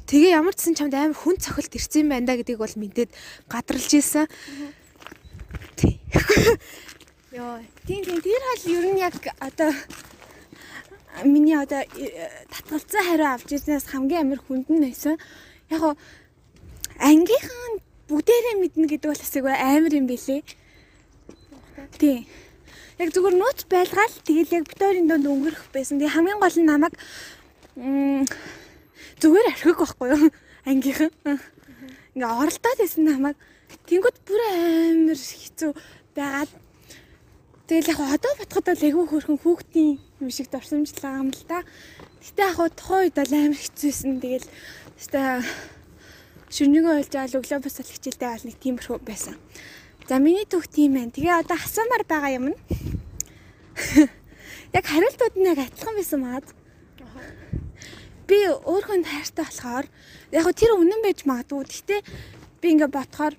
[0.09, 3.11] Тэгээ ямар ч сан чамд амар хүн цохилт ирсэн юм байна да гэдгийг бол мэдээд
[3.51, 4.25] гадралж ийсэн.
[5.75, 6.01] Тий.
[7.35, 8.19] Йоо, тийм тийм.
[8.23, 9.69] Тэр хал ер нь яг одоо
[11.23, 15.15] миний одоо э, татгалцсан хариу авч ирснээс хамгийн амар хүндэн байсан.
[15.69, 15.95] Яг гоо
[16.99, 17.73] ангийнхан
[18.09, 20.43] бүгдээрээ мэднэ гэдэг бол асайг амар юм билэ.
[21.97, 22.27] Тий.
[22.99, 25.99] Яг зүгээр нууц байлгаал тэгэл яг битόρийн донд өнгөрөх байсан.
[25.99, 26.93] Тэгээ хамгийн гол нь намайг
[29.21, 30.29] зүгээр архиг байхгүй юу?
[30.69, 31.11] Ангийнхан.
[32.15, 33.37] Ингээ оролдоод байсан намайг
[33.87, 35.71] тэнгууд бүр амар хэцүү
[36.15, 36.51] байгаад
[37.65, 41.63] Тэгэл яг одоо батхад бол айгүй хөөрхөн хүүхдийн юм шиг дурсамжлаа юм л да.
[42.23, 44.23] Гэтэ яг тухайн үед бол амар хэцүүсэн.
[44.23, 44.47] Тэгэл
[44.95, 45.43] өстой
[46.55, 49.35] шүрнийгөө олж авал өглөө бас л хичээлтэй бол нэг тиймэрхүү байсан.
[50.07, 51.11] За миний түүх тийм байна.
[51.11, 52.59] Тэгээ одоо асуумаар байгаа юм нь
[54.77, 56.47] яг хариултууд нь яг адилхан байсан маад.
[58.29, 59.85] Би өөрхөн хайртай болохоор
[60.31, 61.65] яг тэр үнэн байж магадгүй.
[61.67, 61.95] Гэтэ
[62.61, 63.35] би ингээ ботхоор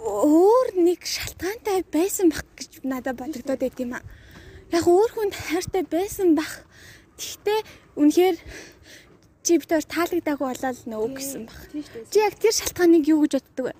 [0.00, 4.04] өөр нэг шалтгаантай байсан бах гэж надад бодогдоод байт юм аа.
[4.72, 6.64] Яг өөр хүнд хайртай байсан бах.
[7.20, 7.60] Тэгтээ
[8.00, 8.36] үнэхээр
[9.44, 11.60] чи битээр таалагдаагүй болол нөө гэсэн бах.
[12.08, 13.74] Чи яг тэр шалтгааныг юу гэж боддог вэ?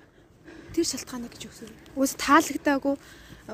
[0.77, 1.73] Тэр шалтгааныг гэж үгсв.
[1.97, 2.95] Үгүйс таалагдаагүй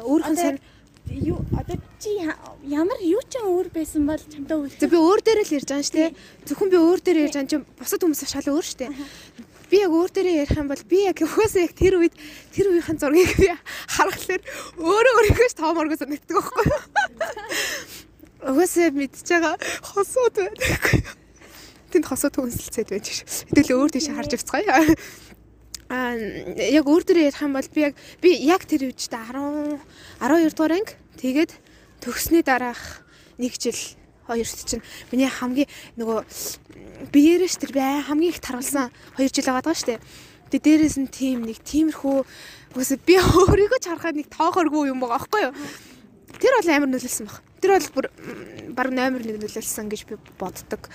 [0.04, 0.60] өөр хүн сайн
[1.08, 2.20] юу одоо чи
[2.68, 4.60] ямар юу ч өөр байсан бол чамтай.
[4.76, 6.12] За би өөр дээр л ярьж байгаа шүү дээ.
[6.52, 8.92] Зөвхөн би өөр дээр ярьж байгаа чинь бусад хүмүүс шал өөр шүү дээ
[9.70, 12.16] би яг өөр дээрээ ярих юм бол би яг угаасаа яг тэр үед
[12.56, 13.52] тэр үеийнхэн зургийг би
[13.92, 14.42] харахаар
[14.80, 16.82] өөрөө өөрийгөө тооморгоо санагддаг байхгүй юу?
[18.48, 20.84] Угаасаа мэдж байгаа хосууд байдаг.
[21.92, 23.28] Тэнд хосууд хүнсэлцээд байж ш.
[23.52, 24.96] Хэдүүлээ өөр тийш харж авцгаая.
[25.88, 26.16] Аа
[26.60, 29.80] яг өөр дээрээ ярих юм бол би яг би яг тэр үед ч 10
[30.20, 31.52] 12 дугаар анги тэгээд
[32.04, 33.04] төгснний дараах
[33.40, 33.80] нэг жил
[34.28, 36.20] хоёрт чинь миний хамгийн нөгөө
[37.12, 40.00] биеэрээ ш тэр бай хамгийн их таруулсан 2 жил байгаа даа штэ.
[40.52, 42.18] Тэгээ дээрээс нь тийм нэг тиймэрхүү
[42.76, 45.54] үгүйс би өөрийгөө ч харахад нэг тоохоргүй юм байгаа байхгүй юу?
[46.38, 47.42] Тэр бол амар нөлөөлсөн баг.
[47.58, 48.06] Тэр бол бүр
[48.78, 50.88] баг номер 1 нөлөөлсөн гэж би боддог.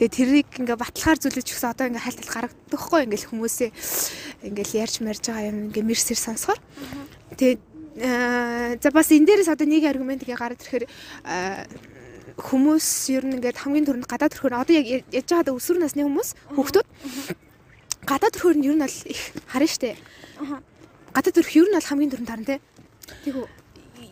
[0.00, 3.70] Тэгээ тэрийг ингээ батлахаар зүйлэж өгсөн одоо ингээ хальтал гаргадаг байхгүй ингээл хүмүүсээ
[4.48, 6.60] ингээл ярьж марж байгаа юм ингээ мэрсэр сонсохоор.
[7.36, 10.84] Тэгээ за бас энэ дээрээс одоо нэг аргумент ингээ гараад ирэхээр
[12.34, 16.34] хүмүүс ер нь ингээд хамгийн түрүүнд гадаад төрхөөр одоо яг яж байгаа өсвөр насны хүмүүс
[16.58, 16.86] хүүхдүүд
[18.02, 19.94] гадаад төрхөөр нь ер нь бол их харна штэ.
[21.14, 22.56] Гадаад төрх ер нь бол хамгийн түрүүнд харна те.
[23.22, 23.46] Тэгв.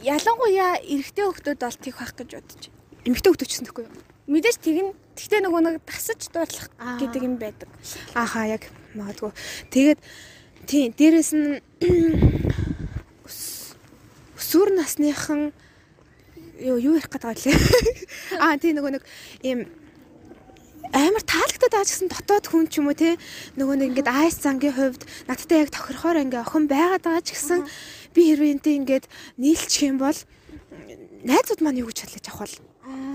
[0.07, 2.63] Ялангуяа эрэгтэй хүүхдүүд бол тийх байх гэж бодож.
[3.03, 3.99] Эмэгтэй хүүхдүүд ч гэсэн тэгэхгүй юу?
[4.31, 4.95] Мэдээж тэгнь.
[5.19, 6.71] Тэгтээ нөгөө нэг тасаж дуурлах
[7.03, 7.69] гэдэг юм байдаг.
[8.15, 9.31] Ааха яг магадгүй.
[9.75, 9.99] Тэгээд
[10.65, 11.61] тий дээрэс нь
[14.39, 15.53] өсвөр насныхан
[16.61, 17.55] юу юу ярих гэдэг вэ?
[18.45, 19.05] Аа тий нөгөө нэг
[19.43, 19.67] ийм
[20.95, 23.19] амар таалагдаад байгаа ч гэсэн дотоод хүн ч юм уу те
[23.59, 27.67] нөгөө нэг ингээд айс зангийн хувьд надтай яг тохирохоор ингээ охин байгаад байгаа ч гэсэн
[28.15, 30.19] би хэрвээ энтэй ингээд нийлчих юм бол
[31.27, 32.55] найзууд маань юу гэж хэлж авах бол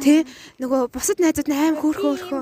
[0.01, 0.25] Тэ
[0.57, 2.41] нөгөө бусад найзууд аим хөөрхөө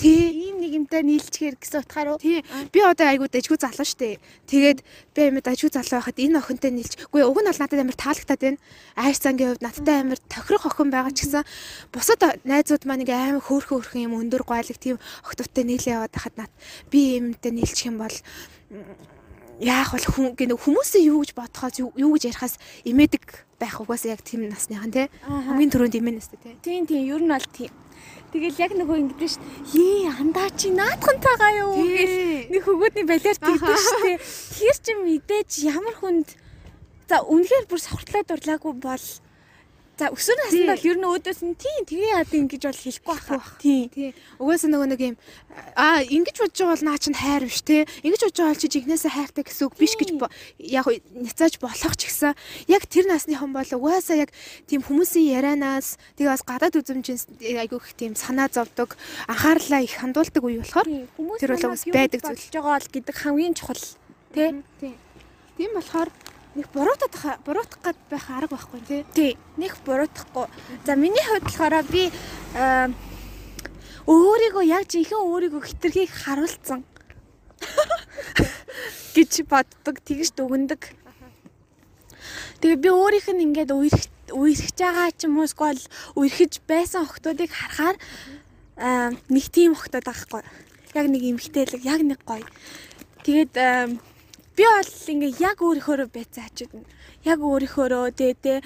[0.00, 0.48] Тий.
[0.48, 2.22] Ийм нэг юмтай нийлчихэр гэсэн утгаар уу?
[2.22, 2.40] Тий.
[2.72, 4.16] Би одоо айгуу дажгүй залуу штэ.
[4.48, 4.80] Тэгээд
[5.12, 6.96] би амар дажгүй залуу байхад энэ охинтой нийлж.
[7.12, 8.62] Үгүй уг нь бол надад амар таалагдаад байна.
[8.96, 11.44] Айр цангийн хувьд надтай амар тохирох охин байгаа ч гэсэн
[11.92, 16.48] бусад найзууд маань ингээ аим хөөрхөө хөөрхөн юм өндөр гойлог тийм охтовтой нийлээ яваад хахад
[16.48, 16.52] над
[16.88, 18.16] би юмтай нийлчих юм бол
[19.60, 24.22] яах бол хүн гэнэ хүмүүсээ юу гэж бодохоос юу гэж ярихаас имэдэг байх угаасаа яг
[24.26, 27.06] тийм насныхан тий хамгийн түрүүнд имэнэс тий тийм тийм.
[27.06, 27.70] Ер нь бол тийм.
[28.34, 29.42] Тэгэл яг нөгөө ингэдэж шít.
[29.78, 31.86] Ээ андаа чи наадхантайгаа юу?
[31.86, 34.26] Гэж нэг хөгөөдний балиар тэгдэж шít.
[34.58, 36.34] Тэр чи мэдээж ямар хүнд
[37.06, 39.06] за үнэхээр бүр сохортлоо дурлаагүй бол
[39.94, 43.38] За өсвөр наснд бол ер нь өөдөөс нь тийм тэгээ яад ингэж бол хэлэхгүй баха.
[43.62, 44.10] Тийм.
[44.42, 45.16] Угаасаа нөгөө нэг юм
[45.78, 47.86] аа ингэж бодож байгаа бол наа чинь хайр биш те.
[48.02, 50.10] Ингэж бодож байгаа бол чи жигнэсээ хайртай гэсэн үг биш гэж
[50.66, 52.34] яг няцааж болох ч гэсэн
[52.66, 54.34] яг тэр насны хон бол угаасаа яг
[54.66, 58.98] тийм хүмүүсийн ярианаас тэгээ бас гадаад үзэмжээс айгүй их тийм санаа зовдөг
[59.30, 60.90] анхаарлаа их хандуулдаг үе болохоор
[61.38, 62.50] тэр бол бас байдаг зүйл.
[62.50, 63.78] байгаа л гэдэг хамгийн чухал
[64.34, 64.58] те.
[64.82, 64.98] Тийм.
[65.54, 66.10] Тийм болохоор
[66.54, 69.04] нэг буруутах буруутах гад байх арга байхгүй тий.
[69.14, 69.32] Тий.
[69.56, 70.46] Нэг буруутахгүй.
[70.86, 72.10] За миний хувьд болохоор би
[74.06, 76.84] өөрийгөө яг жинхэнэ өөрийгөө хитрхийг харуулсан.
[79.14, 80.82] гэж боддог тэгж дүгндэг.
[82.60, 85.82] Тэгээ би өөрийнх нь ингээд үерх үерхэж байгаа ч юм уу эсвэл
[86.18, 87.96] үерхэж байсан охтуудыг харахаар
[88.76, 90.42] аа нэг тийм охтууд байхгүй.
[90.98, 92.46] Яг нэг эмгтээлэг, яг нэг гоё.
[93.22, 93.54] Тэгээд
[94.56, 96.86] би бол ингээ яг өөрийнхөө байцаачууд нь
[97.26, 98.58] яг өөрийнхөө тээ тээ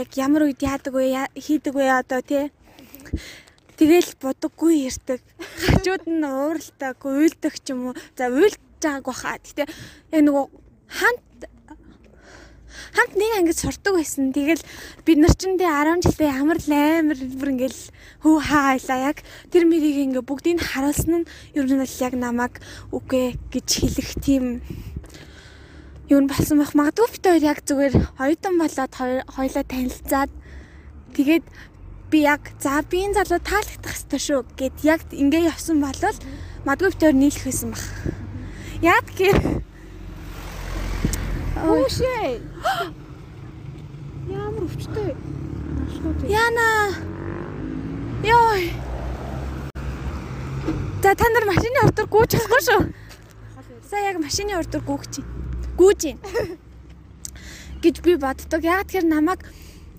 [0.00, 2.52] яг ямар үед яадаг вэ хийдэг вэ одоо тий
[3.82, 5.20] Тэгэл бодоггүй ирдэг.
[5.64, 7.98] Хажууд нь ууралдаг, уйлдаг ч юм уу.
[8.14, 9.42] За уйлж байгаагүй хаа.
[9.42, 9.66] Гэтэ
[10.14, 10.44] яг нөгөө
[10.86, 11.40] хамт
[12.92, 14.30] хамт нэг ангид сурдаг байсан.
[14.30, 14.62] Тэгэл
[15.02, 17.80] бид нар ч тэ 10 жилдээ ямар л амар бүр ингээл
[18.22, 19.18] хөө хаалаа яг
[19.50, 22.54] тэр мэрийг ингээ бүгдийг харуулсан нь ер нь бол яг намайг
[22.94, 24.44] үгүй гэж хэлэх тийм
[26.08, 26.74] юу нь болсон байх.
[26.74, 28.92] Магадгүй бид хоёр яг зүгээр хоёрдан болоод
[29.36, 30.30] хоёлаа танилцаад
[31.14, 31.44] тэгээд
[32.10, 36.16] би яг за би энэ залуу таалагдах хэрэгтэй шүү гэд яг ингээ явсан болол
[36.66, 37.84] магадгүй бид хоёр нийлэх байсан баг.
[38.82, 39.38] Яг гэр
[41.62, 42.42] Өөшөө.
[44.26, 45.14] Ямар өвчтэй.
[46.26, 46.68] Яна.
[48.26, 48.72] Йой.
[51.02, 52.82] За та нар машины ордор гүйж болохгүй шүү.
[53.90, 55.22] За яг машины ордор гүйх чи.
[55.78, 56.18] Гүйж юм.
[57.82, 58.62] гэж би боддог.
[58.62, 59.42] Яг тэр намайг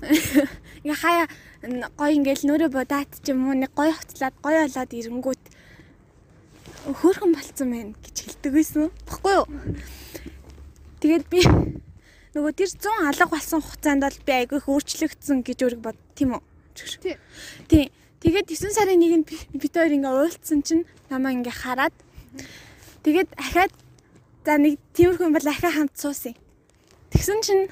[0.84, 1.28] ингээ хаяа
[1.96, 5.44] гоё ингээл нөрөө бодаад ч юм уу нэг гоё хоцлаад гоё болоод ирэнгүүт
[7.00, 8.92] хөөрхөн болцсон байна гэж хэлдэг байсан.
[9.08, 9.48] Баггүй юу?
[11.00, 11.40] Тэгээд би
[12.36, 16.36] нөгөө тэр 100 алга болсон хугацаанд бол би айгүй их өөрчлөгдсөн гэж өөрийг бод тийм
[16.36, 16.44] үү?
[17.04, 17.16] Тий.
[17.68, 17.86] Тий.
[18.24, 19.28] Тэгээд 9 сарын нэгэнд
[19.60, 21.96] бид хоёр ингээ уулзсан чинь намаа ингээ хараад
[23.04, 23.72] тэгээд ахаад
[24.44, 26.36] за нэг тиймэрхүү юм бол ахаа хамт суусан.
[27.16, 27.64] Тэгсэн чинь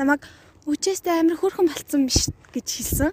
[0.00, 0.24] намайг
[0.64, 3.12] үчээстэй амар хөөрхөн болцсон биш гэж хэлсэн.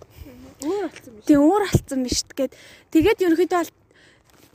[0.64, 1.26] Өөр болсон биш.
[1.28, 2.52] Тий, өөр болцсон биш гэд
[2.96, 3.64] тэгээд ерөнхийдөө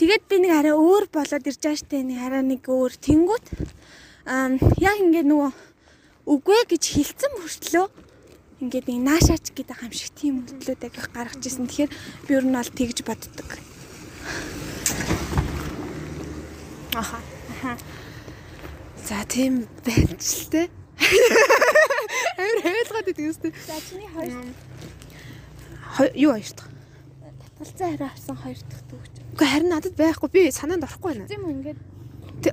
[0.01, 3.47] тэгээд би нэг арай өөр болоод ирж байгаа штэ нэг арай нэг өөр тэнгүүт
[4.27, 5.51] аа яг ингээд нөгөө
[6.33, 7.87] үгүй гэж хэлсэн мөртлөө
[8.63, 11.67] ингээд нэг наашаач гэдэг юм шиг тийм үйлдэлүүд яг гаргаж ирсэн.
[11.67, 11.91] Тэгэхээр
[12.27, 13.49] би ер нь бол тэгж боддог.
[16.95, 17.19] Аха.
[19.13, 20.73] За тийм байж л те.
[22.41, 23.45] Амар хайлгаад идэг юм тест.
[23.69, 24.33] За чиний хоёр
[26.17, 26.73] Юу хоёр дахь?
[27.61, 29.13] татгалзаа хараа авсан хоёр дахь дүүч.
[29.37, 31.29] Үгүй харин надад байхгүй би санаанд орохгүй байна.
[31.29, 31.77] Тийм ингээд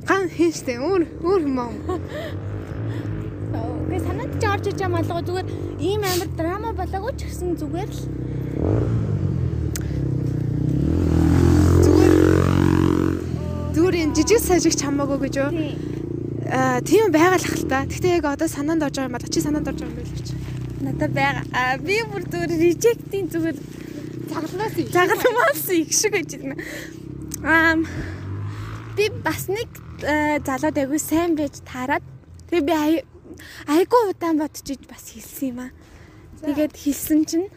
[0.03, 1.71] Ган хийн штэ өөр өөр юм аа.
[3.55, 5.47] Үгүй санаад чи орж иж байгаа малгай зүгээр
[5.79, 8.03] ийм амар драма болоогүй ч гэсэн зүгээр л
[11.87, 12.11] Зүгээр
[13.71, 15.55] зүгээр энэ жижиг сажиг чамаагүй гэж юу?
[15.55, 15.88] Аа
[16.83, 17.85] тийм байгаль ах л та.
[17.85, 20.33] Гэхдээ яг одоо санаанд орж байгаа юм ба чи санаанд орж байгаа юм байл чи.
[20.81, 21.43] надад байгаа.
[21.53, 23.57] А би бүр зүгээр режектийн зүгээр
[24.29, 24.87] Цаглаас юм.
[24.89, 26.55] загламаас их шиг байж байна.
[27.45, 27.75] Аа
[28.97, 29.69] би бас нэг
[30.45, 32.03] залууд айгүй сайн байж таарад.
[32.49, 33.05] Тэгээ би ай-
[33.67, 35.71] айгүй удаан бодчих бас хэлсэн юм аа.
[36.45, 37.47] Тэгээд хэлсэн чинь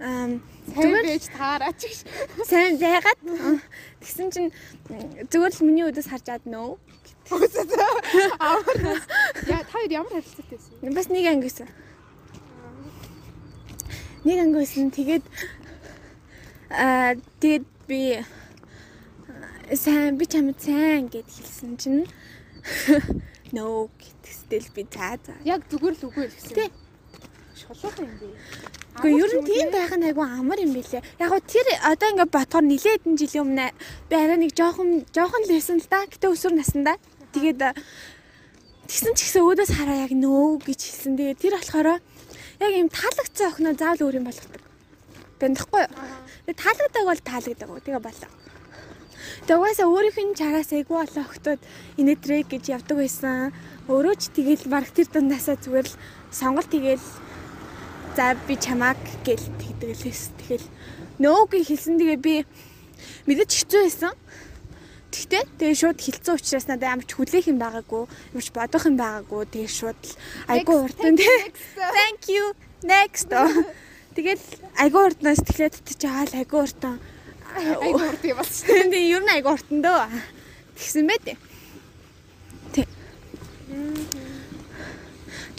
[0.00, 1.98] аа Зүгээр байж таараач гэж.
[2.46, 3.58] сайн байгаад аа,
[4.00, 4.50] тэгсэн чинь
[5.28, 6.78] зүгээр л миний өдөөс харж ад нөө.
[7.30, 8.98] Амар.
[9.46, 10.94] Яа та хоёр ямар харилцаатай байсан?
[10.94, 11.68] Бас нэг анги байсан.
[14.24, 14.90] Нэг анги байсан.
[14.90, 15.24] Тэгээд
[16.70, 18.00] аа тэгээд би
[19.74, 22.02] сайн би чамд сайн гэд хэлсэн чинь
[23.54, 25.38] нөө гэтстэл би цаа цаа.
[25.46, 26.54] Яг зүгээр л үгүй л гэсэн.
[26.58, 26.70] Тий.
[27.54, 28.28] Шулуухан юм би.
[28.98, 31.02] Гэхдээ ер нь тийм байх нь айгүй амар юм билэ.
[31.22, 33.66] Яг гоо тэр одоо ингээд бодохоор нилээд хэдэн жилийн өмнө
[34.10, 36.06] би арай нэг жоохон жоохон л байсан л да.
[36.10, 36.98] Гэтэ өсвөр насндаа.
[37.30, 37.60] Тэгээд
[38.90, 41.14] тэгсэн ч гэсэн өөдөөс хараа яг нөө гэж хэлсэн.
[41.14, 41.88] Тэгээд тэр болохоор
[42.60, 44.62] яг юм таалагдсан охиноо заавал өөр юм болгодог.
[45.38, 45.94] Бэндэхгүй юу?
[46.44, 47.68] Тэгээд таалагддаг бол таалагддаг.
[47.86, 48.30] Тэгээ болоо.
[49.46, 51.60] Тэгээд угаасаа өөрийнх нь чараас айгүй болоо охтод
[51.96, 53.54] инээтрээ гэж явдаг байсан.
[53.86, 56.00] Өөрөө ч тэгэл баг тэр дундаасаа зүгээр л
[56.34, 57.06] сонголт тэгэл
[58.16, 60.66] за би чамааг гэл тэгдгэлээс тэгэл
[61.22, 62.34] нөөгийн хэлсэн тэгээ би
[63.24, 64.12] мэдэж хэцүү байсан.
[65.10, 68.96] Тэгтээ тэгээ шууд хилцэн учраас надад ямар ч хүлээх юм байгаагүй, ямар ч бодох юм
[68.96, 69.42] байгаагүй.
[69.50, 70.14] Тэгээ шууд л
[70.54, 71.42] айгүй урдан тэгээ
[71.98, 72.54] thank you
[72.86, 73.30] next.
[74.14, 74.44] Тэгэл
[74.78, 76.96] айгүй урднаас тэгэхээр чи хаал айгүй урдан.
[77.58, 78.86] Айгуу урд юм шүү.
[78.86, 80.06] Тэгээ ер нь айгүй урдан дөө.
[80.78, 81.38] Тэгсэн дээ.
[82.70, 82.86] Тэг.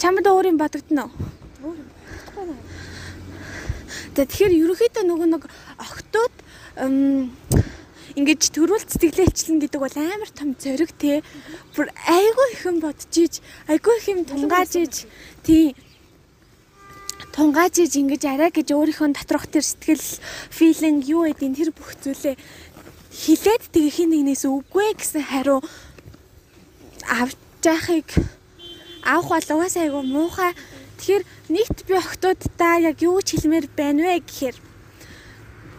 [0.00, 1.76] Чамд өөр юм бодогдно уу?
[4.16, 5.44] За тэгэхээр ерөөхдөө нөгөө нэг
[6.76, 7.32] ам,
[8.16, 11.22] ингэж төрүүл сэтгэлээчлэн гэдэг бол амар том зориг те.
[11.76, 15.06] Бүр айгүй их юм бодож иж, айгүй их юм тунгааж иж
[15.42, 15.74] тий
[17.32, 20.04] тунгааж иж ингэж арай гэж өөрийнхөө доторх тэр сэтгэл
[20.52, 22.36] филинг юу гэдгийг тэр бүх зүйлээ
[23.12, 25.64] хилээд тэгээ хин нэгнээс үгүй гэсэн хариу
[27.08, 28.08] авч яахыг
[29.04, 30.52] авах бол угаасаа айгу муухай.
[30.98, 34.56] Тэгэхээр нийт би охтуудаа яг юу ч хэлмээр байна вэ гэхээр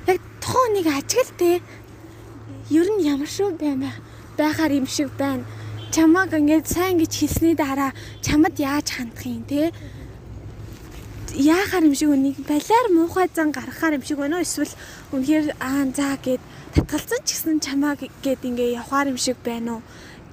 [0.10, 1.62] яг тухайн нэг ажигл те
[2.70, 3.92] ер нь ямар шүү байна
[4.38, 5.44] байхаар юм шиг байна.
[5.92, 9.72] Чамаг ингээд сайн гэж хэлсний дараа чамд яаж хандах юм те
[11.34, 14.74] яахаар юм шиг үнийг балиар муухай зан гаргахаар юм шиг байна уу эсвэл
[15.14, 16.42] үнэхээр аа заа гэд
[16.74, 19.82] татгалзсан ч гэсэн чамаа гэд ингээ явахаар юм шиг байна уу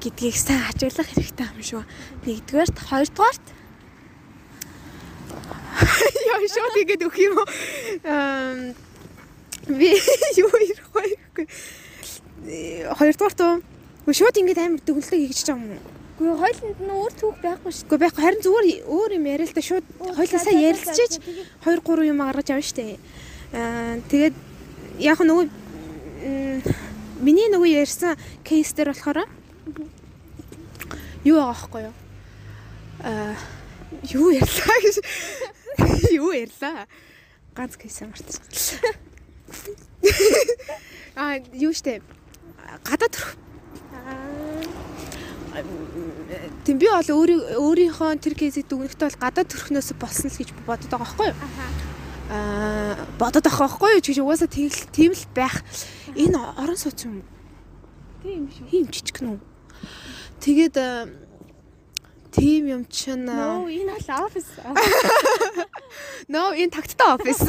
[0.00, 1.84] гэдгийг сайн ажиглах хэрэгтэй юм шүү.
[2.24, 3.44] Нэгдүгээрт, хоёрдугаарт
[6.32, 7.48] Яа шууд ингэж өгөх юм уу?
[9.76, 9.92] Би
[10.40, 11.04] юу ирэх вэ?
[12.40, 15.76] Хоёрдугаарт уу шууд ингэж амар дүгнэлтээ хийж уу?
[16.20, 17.84] Гэхдээ хойлонд нь өөр түүх байхгүй шүү.
[17.84, 21.12] Гэхдээ байхгүй харин зүгээр өөр юм яриа л да шууд хойлоо сайн ярилцчихэж
[21.64, 22.96] 2 3 юм гаргаж авна штэ.
[23.52, 24.36] Аа тэгээд
[25.04, 25.48] яг нөгөө
[27.20, 29.28] миний нөгөө ярьсан кейс дээр болохоор
[31.24, 31.96] юу байгаа байхгүй юу?
[33.04, 33.36] Аа
[34.08, 34.96] юу ярьлаа гэж
[36.20, 36.88] юу ярьлаа?
[37.52, 38.40] Ганц кейс мартсан.
[41.16, 41.36] Аа
[41.68, 42.00] юу штэ
[42.84, 43.32] гадаад төрөх.
[46.64, 50.86] Тэм би бол өөрийн өөрийнхөө тэр кейсийг дүгнэхдээ бол гадаад төрхнөөс болсон л гэж бодод
[50.86, 51.38] байгаа байхгүй юу?
[52.30, 54.04] Аа бодод байгаа байхгүй юу?
[54.04, 55.66] Чи угаасаа тийм л байх.
[56.14, 57.26] Энэ орон сууц юм.
[58.22, 58.66] Тийм шүү.
[58.70, 59.36] Хим жижиг нүү.
[60.38, 60.76] Тэгээд
[62.30, 64.46] тийм юм чинь Нөө энэ бол офис.
[66.32, 67.40] Нөө энэ тагттай офис.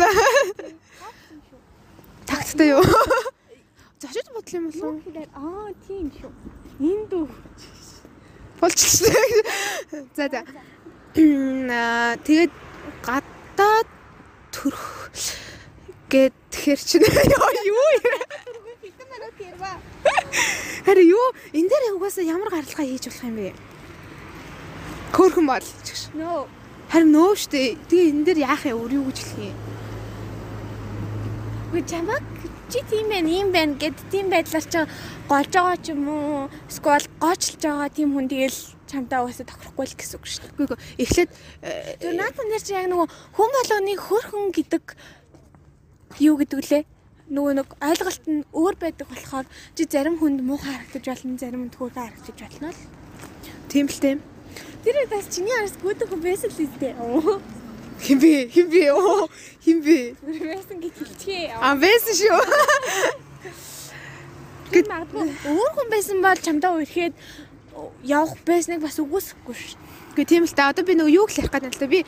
[2.26, 2.82] Тагттай юу?
[4.02, 4.98] Зочиж бодлоо юм болов уу?
[5.38, 6.32] Аа тийм шүү.
[6.82, 7.28] Энэ дүү.
[8.58, 9.14] Болчихсон.
[10.18, 10.42] За за.
[11.14, 12.54] Тэгээд
[13.06, 13.88] гадаад
[14.50, 15.14] төрөх
[16.10, 17.06] гэд тэгэхээр чинь
[17.70, 17.90] юу юу
[20.82, 23.54] Харин юу энэ дээр угаасаа ямар гаргалгаа хийж болох юм бэ?
[25.14, 26.02] Хөөхөн бол ч гэж.
[26.18, 26.50] Нөө.
[26.90, 27.78] Харин нөө штэ.
[27.86, 29.58] Тэгээ энэ дээр яах юм өөр юу гэж хэлэх юм?
[31.70, 32.26] Үгүй чамаг
[32.72, 34.80] чи тийм байх юм байна гэд тийм байдлаар чи
[35.28, 39.98] голж байгаа ч юм уу эсвэл гоочлж байгаа тийм хүн тэгэл чамтаа угаасаа тохирохгүй л
[40.00, 40.56] гэсэн үг шүү дээ.
[40.64, 41.32] Үгүй ээ эхлээд
[42.00, 44.84] Тэр наатан дээр чи яг нөгөө хүн болгоны хөрхөн гэдэг
[46.24, 46.84] юу гэдэг лээ?
[47.32, 51.76] нөгөө нэг ойлголт нь өөр байдаг болохоор чи зарим хүнд муухай харагдаж болно, зарим хүнд
[51.80, 52.82] хөөрхөн харагдаж болно л.
[53.72, 54.20] тийм л тийм.
[54.84, 56.92] Тэр бас чиний араас гүдэг хүн байсан л үстэй.
[58.02, 58.50] Хин бэ?
[58.50, 58.92] Хин бэ?
[58.92, 59.30] Оо
[59.62, 60.16] хин бэ?
[60.26, 61.54] Байсан гэж хэлчихээ.
[61.54, 62.42] А байсан шүү.
[64.74, 67.14] Гэт магадгүй өөр хүн байсан бол чамдаа үерхэд
[68.02, 69.78] явах байсныг бас үгүйсэхгүй шүү.
[70.18, 70.74] Үгүй тийм л та.
[70.74, 71.88] Одоо би нөгөө юу хэлэх гээд байна л да.
[71.92, 72.02] Би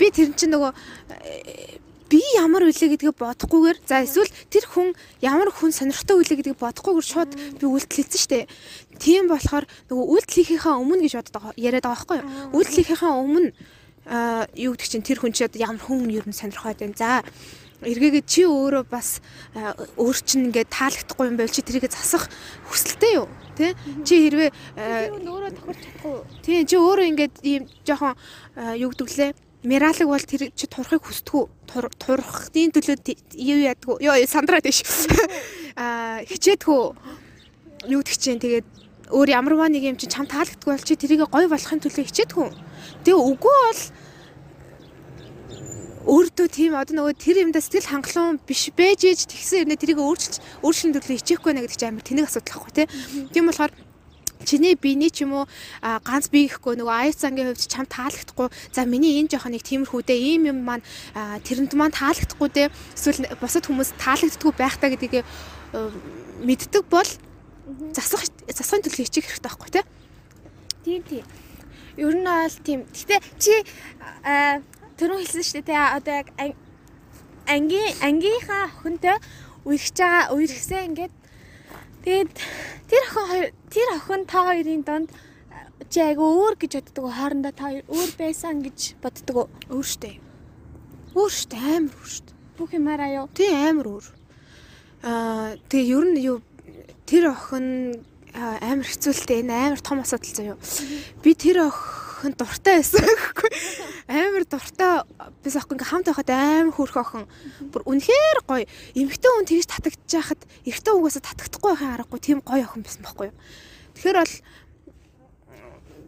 [0.00, 0.72] би тэр чинь нөгөө
[2.06, 7.06] би ямар үлээ гэдгийг бодохгүйгээр за эсвэл тэр хүн ямар хүн сонирхтой үлээ гэдгийг бодохгүйгээр
[7.12, 8.46] шууд би үйлдэл хийсэн штэ.
[9.02, 12.30] Тийм болохоор нөгөө үйлдэл хийхийнхаа өмнө гэж боддог яриад байгаа байхгүй юу?
[12.54, 13.75] Үйлдэл хийхийнхаа өмнө аа
[14.54, 16.94] юу гэдэг чинь тэр хүн чи ямар хүн ер нь сонирхоод байна.
[16.94, 17.26] За
[17.82, 19.20] эргээгээ чи өөрөө бас
[19.98, 22.30] өөр чинь ингээд таалагдахгүй юм байл чи тэрийг засах
[22.70, 23.28] хүсэлтэй юу?
[23.58, 23.76] Тэ?
[24.06, 24.50] Чи хэрвээ
[25.26, 26.16] өөрөө тохирч чадахгүй.
[26.40, 28.14] Тий, чи өөрөө ингээд ийм жоохон
[28.80, 29.32] юу гэдэг лээ
[29.66, 31.44] Миралыг бол тэр чи турахыг хүсдэггүй.
[31.98, 32.96] Турахын төлөө
[33.34, 33.98] юу яадгүй.
[33.98, 34.86] Йоо сандраа дэш.
[35.74, 36.82] Аа хичээдгүү.
[37.90, 38.66] Юу гэдэг чинь тэгээд
[39.10, 42.48] өөр ямарваа нэг юм чи чам таалагдгүй бол чи тэрийг гой болохын төлөө хичээдгүү.
[43.04, 43.82] Тэгээ үгүй бол
[46.06, 50.38] өөртөө тийм одоо нөгөө тэр юмдаа сэтгэл хангалуун биш байж ээж тэгсэн хэрнээ тэрийг өөрчилж
[50.62, 52.86] өөрчлөн төлөө хичээхгүй нэ гэдэг чинь амар тэнэг асуудал ахгүй тий.
[53.34, 53.74] Тийм болохоор
[54.46, 55.44] чиний биений ч юм уу
[55.82, 58.48] ганц бие гэхгүй нөгөө аяц ангийн хувьд чам таалагдахгүй.
[58.70, 60.86] За миний энэ жоохоо нэг тиймэрхүүдээ ийм юм маань
[61.42, 62.70] тэрэнд маань таалагдахгүй дээ.
[62.94, 65.26] Эсвэл бусад хүмүүс таалагддаггүй байх та гэдгийг
[66.46, 67.10] мэддэг бол
[67.90, 69.84] засах засахын төлөө хичээх хэрэгтэй байхгүй тий.
[70.86, 71.26] Тийм тийм
[71.96, 73.54] ер нь бол тийм гэтээ чи
[74.96, 76.28] түрүү хэлсэн шүү дээ тий одоо яг
[77.46, 79.16] ангийн ангийнхаа охинтой
[79.66, 81.14] үерхэж байгаа үерхсээ ингээд
[82.06, 82.30] Тэгээд
[82.86, 85.10] тэр охин хоёр тэр охин та хоёрын донд
[85.90, 90.22] чи айгу өөр гэж боддог хоорондоо та хоёр өөр байсан гэж боддог өөр штэ.
[91.18, 92.30] Өөр штэ амар өөр штэ.
[92.62, 93.26] Бүх юмараа юу?
[93.34, 94.06] Тий амар өөр.
[95.02, 96.38] Аа тэгээ ер нь юу
[97.10, 97.66] тэр охин
[98.36, 100.56] амар хэцүүлтэй энэ амар том асуудал заяо.
[101.24, 103.50] Би тэр охин дуртай байсан гэхгүй.
[104.12, 105.04] Амар дуртай
[105.40, 107.24] бис охин ингээм хамт байхад амар хөөрхөн охин.
[107.72, 108.68] Бүр үнэхээр гоё.
[108.92, 113.32] Эмэгтэй хүн тэгж татагдж яхад эрэгтэй угаасаа татагдахгүй байхын аргагүй тийм гоё охин байсан байхгүй
[113.32, 113.36] юу.
[113.96, 114.34] Тэгэхээр бол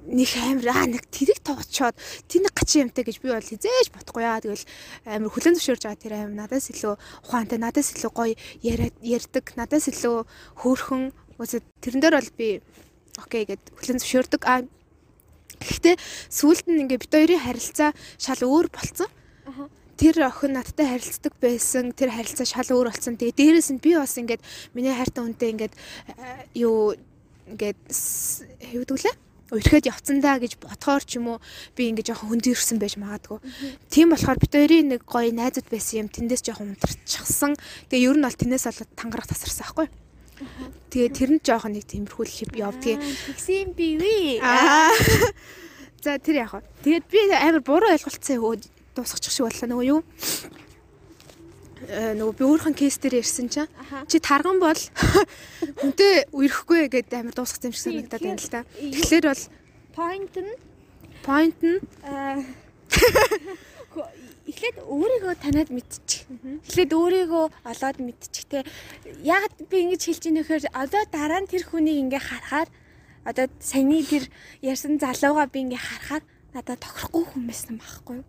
[0.09, 1.97] нэг амар аа нэг тэрэг тооцоод
[2.33, 4.41] тэнийг гачин юмтай гэж би бол хизээж бодохгүй яа.
[4.41, 4.65] Тэгэл
[5.05, 6.97] амар хүлэн зөвшөөрж байгаа тэр аим надаас илүү
[7.29, 10.25] ухаантай, надаас илүү гоё яриад ярьдаг, надаас илүү
[10.65, 12.49] хөөрхөн Үгүй тэрэн дээр бол би
[13.23, 14.43] окей гэд хүлэн зөвшөөрдөг.
[14.43, 14.67] А
[15.63, 15.97] гэхдээ
[16.31, 19.11] сүүлд нь ингээ бид хоёрын харилцаа шал өөр болцсон.
[19.99, 21.91] Тэр охин надтай харилцдаг байсан.
[21.95, 23.19] Тэр харилцаа шал өөр болсон.
[23.19, 24.43] Тэгээ дээрэс нь би бас ингээд
[24.75, 26.95] миний хайртай хүнтэй ингээд э, юу
[27.51, 27.79] ингээд
[28.75, 29.11] юу гэвэл
[29.51, 31.39] урьхэд явцсандаа гэж бодхоор ч юм уу
[31.73, 33.41] би ингээ жоохон хөндөрсөн байж магадгүй.
[33.89, 37.57] Тийм болохоор бид хоёрын нэг гоё найзууд байсан юм тэндээс жоохон унтарчихсан.
[37.89, 39.89] Тэгээ ер нь бол тэрнээс болоод тангарах тасарсан аахгүй.
[40.89, 44.41] Тэгээ тэр нь жоохон нэг тиймэрхүү хип явдгийг тэгсэн би вэ.
[44.41, 44.95] Аа.
[46.05, 46.63] За тэр яг.
[46.87, 48.63] Тэгээд би амар буруу ойлголцсон юм
[48.95, 50.01] дуусгачих шиг боллоо нөгөө юу?
[51.87, 53.71] Э, нөгөө би өөрхөн кейс дээр ирсэн чинь
[54.11, 54.75] чи тарган бол
[55.79, 58.65] хүнтэй үерхгүй гэдээ амар дуусгах юм шиг санагдаад байна л та.
[58.79, 59.45] Тэгэхээр бол
[59.95, 60.55] point нь
[61.23, 61.79] point нь
[64.49, 66.25] эхлээд өөрийгөө танаад мэдчих.
[66.65, 68.65] Эхлээд өөрийгөө олоод мэдчих те.
[69.21, 72.69] Яг би ингэж хэлж ийнэ гэхээр одоо дараа нь тэр хүнийг ингээ харахаар
[73.29, 74.25] одоо саяны тэр
[74.65, 76.25] ярьсан залууга би ингээ харахаар
[76.57, 78.27] надад тохирохгүй хүмүүс юм байхгүй юу?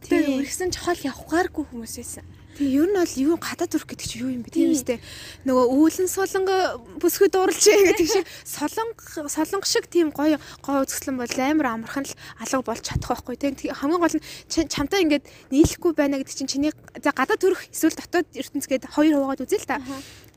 [0.00, 2.24] Тэр үргэлжсэн чохол явахгааргүй хүмүүс байсан.
[2.54, 4.54] Тэгээ ер нь бол юу гадаад төрх гэдэг чинь юу юм бэ?
[4.54, 5.02] Тийм үстэй.
[5.42, 6.56] Нөгөө үүлэн солонго
[7.02, 12.14] бүсгүй дуурлж гэдэг шиг солонго солонго шиг тийм гоё гоо үзэсгэлэн бол амар амархан л
[12.38, 13.58] алга болж чадах байхгүй тийм.
[13.74, 18.30] Хамгийн гол нь чамтай ингээд нийлэхгүй байна гэдэг чинь чиний за гадаад төрх эсвэл дотоод
[18.30, 19.82] ертөнц гэдэг хоёр хуваагаад үзээ л та.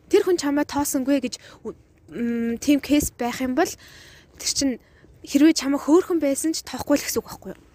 [0.09, 1.38] Тэр хүн чамаа тоосонгүй гэж
[2.65, 3.70] тийм кейс байх юм бол
[4.41, 4.74] тэр чинь
[5.22, 7.66] хэрвээ чамаа хөөхөн байсан ч тоохгүй л гэсэн үг байхгүй юу?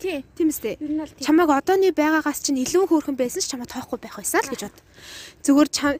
[0.00, 0.24] Тий.
[0.32, 0.80] Тийм үстэй.
[1.20, 4.78] Чамайг одооны байгаагаас чинь илүү хөөрхөн байсан ч чамаа тоохгүй байх байсан л гэж бод.
[5.44, 5.92] Зүгээр чам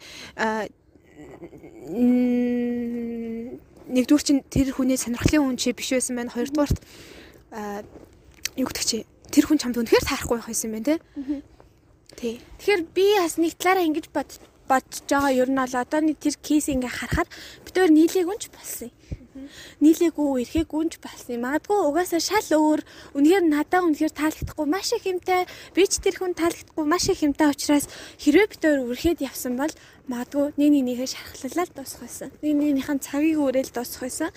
[3.92, 6.32] нэгдүгээр чинь тэр хүний сонирхлын хүн чи биш байсан байна.
[6.32, 6.80] Хоёрдугаарт
[8.57, 10.96] юу гэдэг чи тэр хүн чамд үнэхээр таарахгүй байх байсан байна те.
[12.16, 12.40] Тий.
[12.57, 14.30] Тэгэхээр би бас нэг талаараа ингэж бод
[14.64, 17.28] бодож байгаа ер нь бол одооны тэр кейс ингээ харахаар
[17.68, 18.90] бид өөр нийлээгүн ч болсон
[19.78, 21.47] нийлээгүй эрхээгүй ч болсон юм.
[21.47, 22.81] Магадгүй угаасаа шал өөр
[23.14, 27.49] үнэхээр надаа үнэхээр таалагдахгүй маш их юмтай би ч тэр хүн таалагдахгүй маш их юмтай
[27.51, 27.87] учраас
[28.18, 29.70] хэрвээ бид өөр үрхэд явсан бол
[30.11, 32.28] магадгүй нэг нэг нэгэ шархлалаад дуусах байсан.
[32.43, 34.31] Нэг нэгнийхэн цагийг өрөөл дуусах байсан.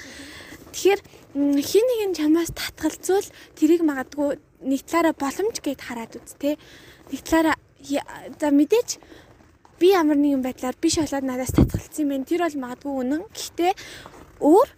[0.74, 1.02] Тэгэхээр
[1.34, 3.28] хин нэг нь чамаас татгалзуул
[3.58, 6.62] тэрийг магадгүй нэг талаараа боломж гэд хараад үз тэ.
[7.10, 7.58] Нэг талаараа
[8.38, 8.89] за мэдээч
[9.82, 12.30] би ямар нэгэн байдлаар биш болоод надаас татгалцсан юм байна.
[12.30, 13.22] Тэр бол магадгүй үнэн.
[13.34, 13.74] Гэхдээ
[14.39, 14.70] өөр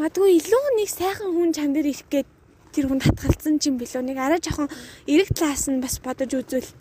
[0.00, 2.28] Мадгүй илүү нэг сайхан хүн чан дээр ирэх гээд
[2.72, 4.00] тэр хүн татгалцсан ч юм билүү.
[4.00, 4.72] Нэг арай жоохон
[5.04, 6.72] эрэг талаас нь бас бодож үзвэл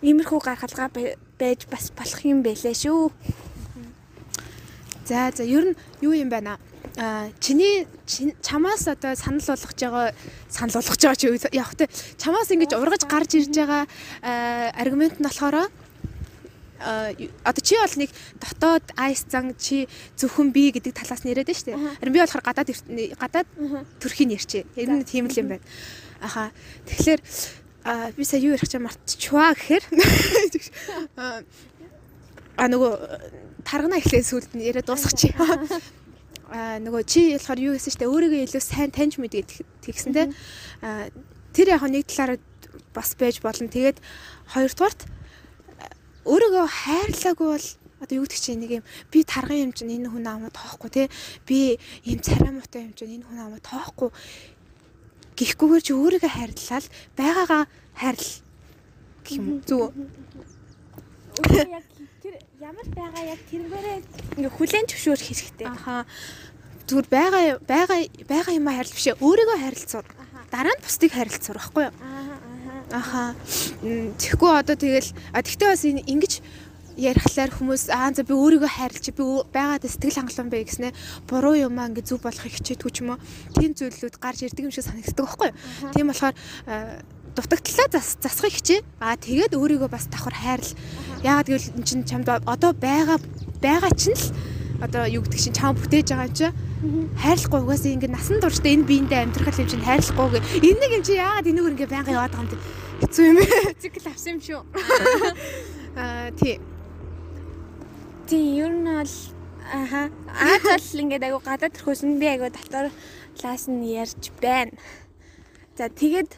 [0.00, 0.88] иймэрхүү гаргалгаа
[1.36, 3.12] байж бас болох юм байлээ шүү.
[5.04, 6.56] За за ер нь юу юм байна
[6.96, 7.84] а чиний
[8.40, 10.16] чамаас одоо санал болгож байгаа
[10.48, 13.84] санал болгож байгаа чи яг тэ чамаас ингэж ургаж гарч ирж байгаа
[14.80, 15.68] аргумент нь болохоор
[16.80, 18.10] одоо чи бол нэг
[18.40, 21.72] дотоод айс зан чи зөвхөн би гэдэг талаас нь яриад штэ.
[21.72, 22.68] Харин би болохоор гадаад
[23.16, 23.48] гадаад
[24.00, 24.64] төрхийн ярьчээ.
[24.76, 25.64] Тэр нь тийм л юм байна.
[26.20, 26.52] Аха.
[26.84, 27.20] Тэгэхээр
[28.16, 29.84] би сая юу ярих гэж мартчихваа гэхээр
[32.56, 32.92] а нөгөө
[33.64, 35.36] таргана ихлээ сүлд нь яриад дуусгачих.
[36.52, 39.50] а нөгөө чи болохоор юу гэсэн штэ өөрийгөө илүү сайн таньж мэдгээд
[39.84, 40.32] тэгсэнтэй
[41.52, 42.38] тэр яг нэг талаараа
[42.92, 43.68] бас байж болно.
[43.68, 44.00] Тэгээд
[44.52, 45.15] хоёрдугаарт
[46.26, 47.68] өөрийгөө хайрлаагүй бол
[48.02, 51.02] одоо юу гэдэг чинь нэг юм би тарган юм чинь энэ хүн аамаа тоохгүй те.
[51.46, 54.10] Би ийм царай муутай юм чинь энэ хүн аамаа тоохгүй.
[55.38, 57.62] Гихгүйгээр чи өөрийгөө хайрлал байгаагаа
[57.94, 58.28] хайрл
[59.24, 59.92] гэх юм зүг
[62.20, 63.98] тэр ямар байгаа яг тэргээрээ
[64.36, 65.68] ингээ хүлэн зөвшөөрөх хэрэгтэй.
[65.68, 66.04] Аха.
[66.88, 67.98] Зүгээр байгаа байгаа
[68.28, 70.06] байгаа юм хайрл бишээ өөрийгөө хайрлцуур
[70.50, 71.94] дараа нь бусдыг хайрлцуур байхгүй юу
[72.90, 73.34] Аха.
[73.82, 76.32] Тэгэхгүй одоо тэгэл а тэгтээ бас ингэж
[76.96, 80.94] ярихлаар хүмүүс аа за би өөрийгөө хайрлж би байгаад сэтгэл хангалуун бай гэснээр
[81.28, 83.20] буруу юм аа ингээ зүв болохыг хичээдгүй ч юм уу.
[83.52, 85.92] Тийм зүйлүүд гарч ирдэг юм шиг санагддаг байхгүй юу?
[85.92, 86.34] Тийм болохоор
[87.36, 90.72] дутагдлаа зас засахыг хичээ аа тэгээд өөрийгөө бас давхар хайрл.
[91.20, 93.20] Яагаад гэвэл эн чин чамд одоо байгаа
[93.60, 94.26] байгаа чинь л
[94.82, 96.54] одоо юу гэдэг чинь чам бүтээж байгаа чинь
[97.16, 100.40] хайрлахгүй угаасаа ингэ насан туршдаа энэ биендээ амьдрах юм чинь хайрлахгүй.
[100.60, 102.58] Энэ нэг юм чи яагаад энэгээр ингэ байнга яваад байгаа юм бэ?
[103.00, 103.48] Хэцүү юм ээ.
[103.82, 104.60] Цикл авсан юм шүү.
[106.00, 106.60] Аа тий.
[108.28, 109.14] Тий ер нь бол
[109.72, 110.02] аха
[110.32, 112.92] аад бол ингээд айгу гадаад төрхөөсөн би айгу дотор
[113.36, 114.76] класс нь ярьж байна.
[115.76, 116.30] За тэгээд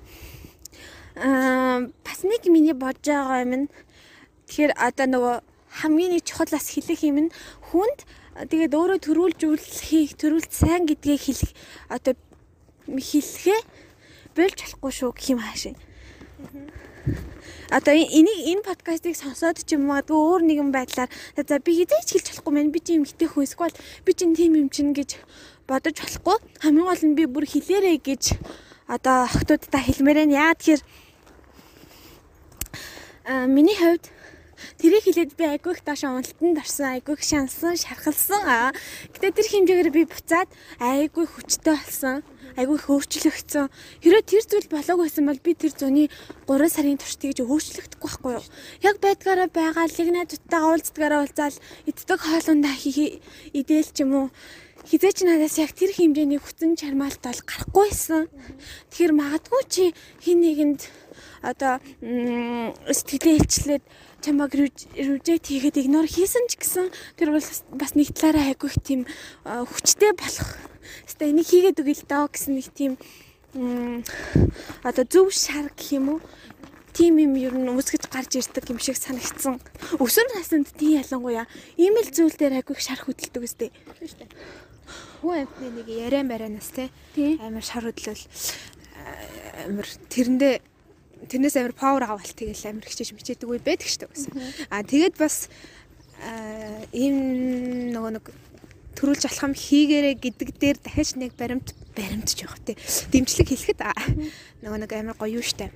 [1.18, 3.66] аа бас нэг миний бодож байгаа юм нь
[4.46, 5.36] тэгэхээр одоо нөгөө
[5.82, 7.34] хамгийн нэг чухал бас хэлэх юм нь
[7.70, 8.06] хүнд
[8.38, 11.50] тэгээд өөрөө төрүүлжүүлэхийг төрүүлж сайн гэдгийг хэлэх
[11.90, 12.14] одоо
[12.86, 13.60] хэлэхээ
[14.38, 15.74] болж болохгүй шүү гэх юм хаашаа.
[17.74, 22.26] Одоо энийг энэ подкастыг сонсоод ч юм уу өөр нэгэн байдлаар за би хизээч хэлж
[22.30, 25.18] болохгүй мэн би тийм ихтэй хөөсгүй бол би чинь тийм юм чинь гэж
[25.66, 26.36] бодож болохгүй.
[26.62, 28.38] Хамгийн гол нь би бүр хэлээрэй гэж
[28.86, 30.82] одоо охтуудтай хэлмээрэн яа тэгэхээр
[33.50, 34.04] миний хувьд
[34.80, 38.72] Тэрийг хэлээд би айгүй их доош уналтанд орсон, айгүй их шансан, шархалсан.
[39.14, 40.48] Гэтэ тэр хэмжээгээр би буцаад
[40.82, 42.22] айгүй хүчтэй болсон,
[42.58, 43.66] айгүй их өөрчлөгдсөн.
[44.02, 46.10] Хэрэв тэр зүйл болоог байсан бол би тэр зуны
[46.46, 48.44] 3 сарын турш тэгж өөрчлөгдөхгүй байхгүй юу?
[48.82, 51.56] Яг байдгаараа байгаа л найзуудтайгаа уулздгаараа уулзаал
[51.86, 54.26] иддэг хоолундаа идээл ч юм уу
[54.88, 58.24] хизээч надаас яг тэр хэмжээний хүчин чармаалт бол гарахгүйсэн.
[58.88, 59.84] Тэгэхээр магадгүй чи
[60.24, 60.80] хин нэгэнд
[61.44, 61.76] одоо
[62.88, 63.84] сэтгэлээ илчлээд
[64.22, 67.46] чамаг режект хийгээд игнор хийсэн ч гэсэн тэр бол
[67.78, 69.00] бас нэг талаараа айгүй их тийм
[69.46, 70.58] хүчтэй болох.
[71.06, 72.92] Хэвээ энийг хийгээд үгүй л доо гэсэн нэг тийм
[74.82, 76.20] одоо зөв шар гэх юм уу?
[76.92, 79.62] Тим юм ер нь үсгэж гарч ирдэг юм шиг санагдсан.
[80.02, 81.46] Өсвөр наснд тийм ялангуяа
[81.78, 83.70] ийм л зүйл дээр айгүй их шар хөдөлдөг үстэй.
[85.22, 86.90] Хүн амтны нэг яриа марианаас те
[87.38, 88.24] амар шар хөдлөл
[89.68, 90.54] амар тэрэндээ
[91.26, 94.70] тэрнээс амар павер авалт тэгэл амар хичээж мичээдэг үе байдаг шүү дээ.
[94.70, 95.50] Аа тэгээд бас
[96.94, 98.24] ийм нөгөө нэг
[98.98, 102.76] төрүүлж алхам хийгээрэ гэдэг дээр дахиж нэг баримт баримтж явах тий.
[103.14, 103.80] Дэмжлэг хэлэхэд
[104.62, 105.70] нөгөө нэг амар гоё юу штэ.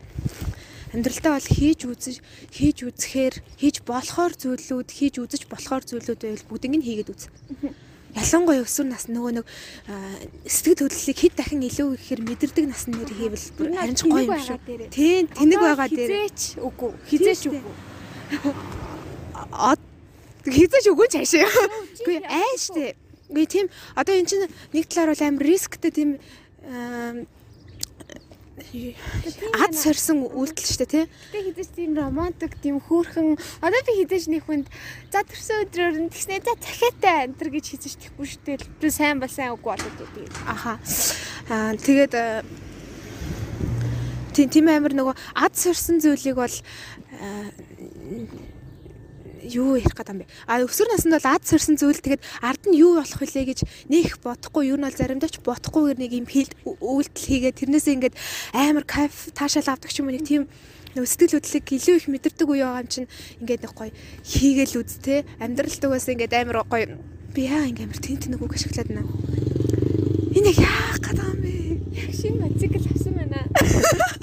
[0.93, 2.16] Амьдралдаа бол хийж үзэж
[2.53, 7.22] хийж үзэхээр хийж болохоор зүйлүүд хийж үзэж болохоор зүйлүүд байвал бүгдийг нь хийгээд үз
[8.12, 9.46] ялангуяа өсвөр нас нөгөө нэг
[10.44, 14.58] сэтгэл хөдлөлийг хэд дахин илүү ихээр мэдэрдэг насны нэр хийвэл харин ч гоё юм шүү.
[14.92, 16.10] Тийм тэнэг байгаа дээр.
[16.12, 16.92] Хизээч үгүй.
[17.08, 17.62] Хизээч үгүй.
[20.44, 21.48] Хизээч үгүй ч хаашаа.
[22.04, 22.96] Үгүй аа штэ.
[23.32, 24.44] Үгүй тийм одоо эн чинь
[24.76, 26.20] нэг талаар бол амар рисктэй тийм
[28.53, 31.05] ад сорсон үйлдэл шүү дээ тий.
[31.32, 34.68] Би хизэж тийм романтик тийм хөөрхөн одоо би хизэж нэг хүнд
[35.09, 38.68] за төрсөн өдрөөр нь тэгснэ за цахиатай энэ гэж хизэж тэхгүй шүү дээ.
[38.76, 40.28] Би сайн бол сайн үгүй болоод үү.
[40.44, 40.76] Аха.
[41.48, 42.12] Аа тэгээд
[44.36, 46.57] тийм тийм амир нөгөө ад сорсон зүйлийг бол
[49.43, 50.30] юу ярих гэдэг юм бэ?
[50.47, 54.22] А өсвөр наснд бол ад сорсон зүйл тэгэд ард нь юу болох вүлээ гэж нэх
[54.22, 56.26] бодохгүй юу нь бол заримдаа ч бодохгүйгээр нэг юм
[56.78, 58.18] үйлдэл хийгээд тэрнээсээ ингээд
[58.55, 60.47] амар кайф таашаал авдаг ч юм уу нэг тийм
[60.95, 63.09] нөгөө сэтгэл хөдлөлийг илүү их мэдэрдэг үе байгаа юм чинь
[63.40, 63.93] ингээд нэг гоё
[64.28, 67.01] хийгээл үз те амьдралд угаас ингээд амар гоё
[67.32, 69.09] би яа ингээд амар тэн тэн үг ашиглаад байна.
[70.36, 71.53] Энэ яах гэдэг юм бэ?
[71.97, 73.40] Яг шинэ мотоцикл авсан байна.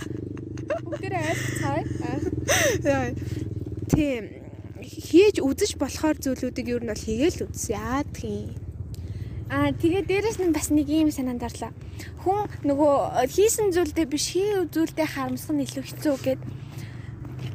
[0.89, 3.09] Бүгдээ айлцгаая.
[3.89, 4.48] Тийм
[4.83, 7.71] хийж үзэж болохоор зүйлүүдийг юу нь бол хийгээл үз.
[7.71, 8.55] Яа тийм.
[9.49, 11.73] Аа тэгээ дээрэс нь бас нэг юм санаанд орлоо.
[12.21, 16.41] Хүн нөгөө хийсэн зүйлдээ биш хий зүйлдээ харамсах нь илүү хэцүү гэд.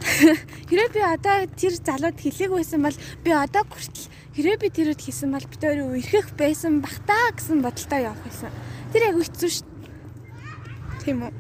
[0.69, 5.31] Хэрэг би одоо тэр залууд хэлээг байсан бол би одоо хүртэл хэрэг би тэрүүд хийсэн
[5.31, 8.51] бол бид өөрөө эрхэх байсан бах таа гэсэн бодолтой явах байсан.
[8.91, 9.67] Тэр айгу хэцүү шүү.
[11.07, 11.33] Тийм үү?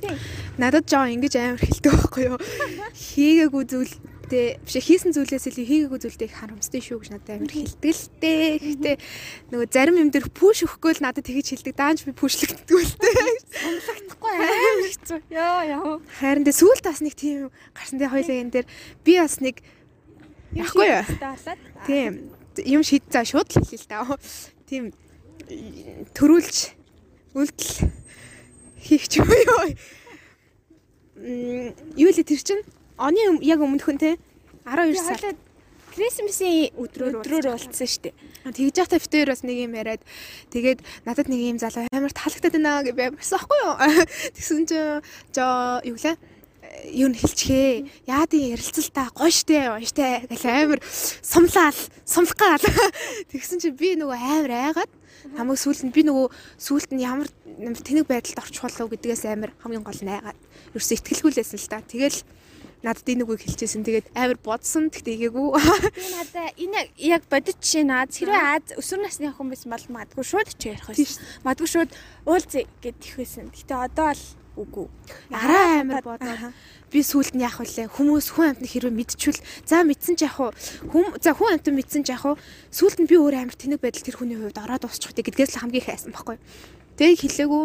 [0.00, 0.16] Тийм.
[0.56, 2.38] Надад жоо ингэж амар хэлдэг байхгүй юу?
[3.12, 3.94] Хийгээгүй зүйл
[4.30, 8.06] Гэтэ биш хийсэн зүйлээс илүү хийгээгүй зүйлдээ их харамстай шүү гэж надад амар хэлдэг л
[8.22, 8.62] дээ.
[8.62, 8.96] Гэхдээ
[9.50, 11.74] нөгөө зарим юм дээр пүш өгөхгүй л надад тэгэж хэлдэг.
[11.74, 13.26] Даанч би пүшлэгддэг л дээ.
[13.58, 15.18] Сонлогдохгүй амар хэцүү.
[15.34, 15.98] Йоо яа.
[16.22, 18.66] Харин дэ сүүлд бас нэг тийм гарсан дээ хоёлаа энэ дээр
[19.02, 19.56] би бас нэг
[20.54, 21.02] яахгүй юу?
[21.90, 22.30] Тийм.
[22.70, 24.06] Юм шид за шууд л хэлээ л да.
[24.70, 24.94] Тийм
[26.14, 26.78] төрүүлж
[27.34, 27.74] үйлдэл
[28.78, 29.74] хийх ч юм уу.
[31.98, 32.62] Юу л тэр чинь
[33.00, 34.10] оны яг өмнөхөн те
[34.68, 35.34] 12 сар
[35.90, 38.14] Крисмсийн өдрөөр өдрөөр болцсон шүү дээ.
[38.54, 40.02] Тэгж явахдаа битээр бас нэг юм яриад
[40.54, 43.74] тэгээд надад нэг юм залуу амар таалагдаад байна гэж байсан аахгүй юу?
[44.38, 45.02] Тэгсэн чинь
[45.34, 46.14] жоо юу лээ?
[46.94, 48.06] юу н хэлчихээ.
[48.06, 52.64] Яадын ярилцалтаа гоё штэ, штэ гэл амар сумлаал, сумлахгаал.
[53.34, 54.92] Тэгсэн чинь би нөгөө амар айгаад
[55.36, 57.28] хамаг сүулт нь би нөгөө сүулт нь ямар
[57.58, 60.38] тэнэг байдалд орчих болов гэдгээс амар хамгийн гол нь айгаад.
[60.72, 61.82] Ерөөсө ихтгэлгүүлсэн л та.
[61.82, 62.22] Тэгэл
[62.80, 63.84] надад энэ үгийг хэлчихсэн.
[63.84, 64.88] Тэгээд амар бодсон.
[64.88, 65.48] Тэгтээ игээгүй.
[65.92, 70.24] Би надад энэ яг бодит жишээ наад хэрвээ Аз өсвөр насны охин байсан бол магадгүй
[70.24, 71.20] шууд ч ярих байсан.
[71.44, 71.90] Магадгүй шууд
[72.24, 73.52] уулзъя гэд их байсан.
[73.52, 74.24] Гэтэ одоо л
[74.56, 74.86] үгүй.
[75.30, 76.52] Араа амар бодоо.
[76.90, 77.86] Би сүулт нь яах вүлээ?
[77.86, 80.56] Хүмүүс хүн амтны хэрвээ мэдчихвэл за мэдсэн ч яах вэ?
[80.90, 82.40] Хүм за хүн амтан мэдсэн ч яах вэ?
[82.74, 85.62] Сүулт нь би өөр амар тэнэг байдал тэр хүний хувьд ороод дуусчих үү гэдгээс л
[85.62, 86.36] хамгийн их хайсан байхгүй.
[86.98, 87.64] Тэг хэлээгүү.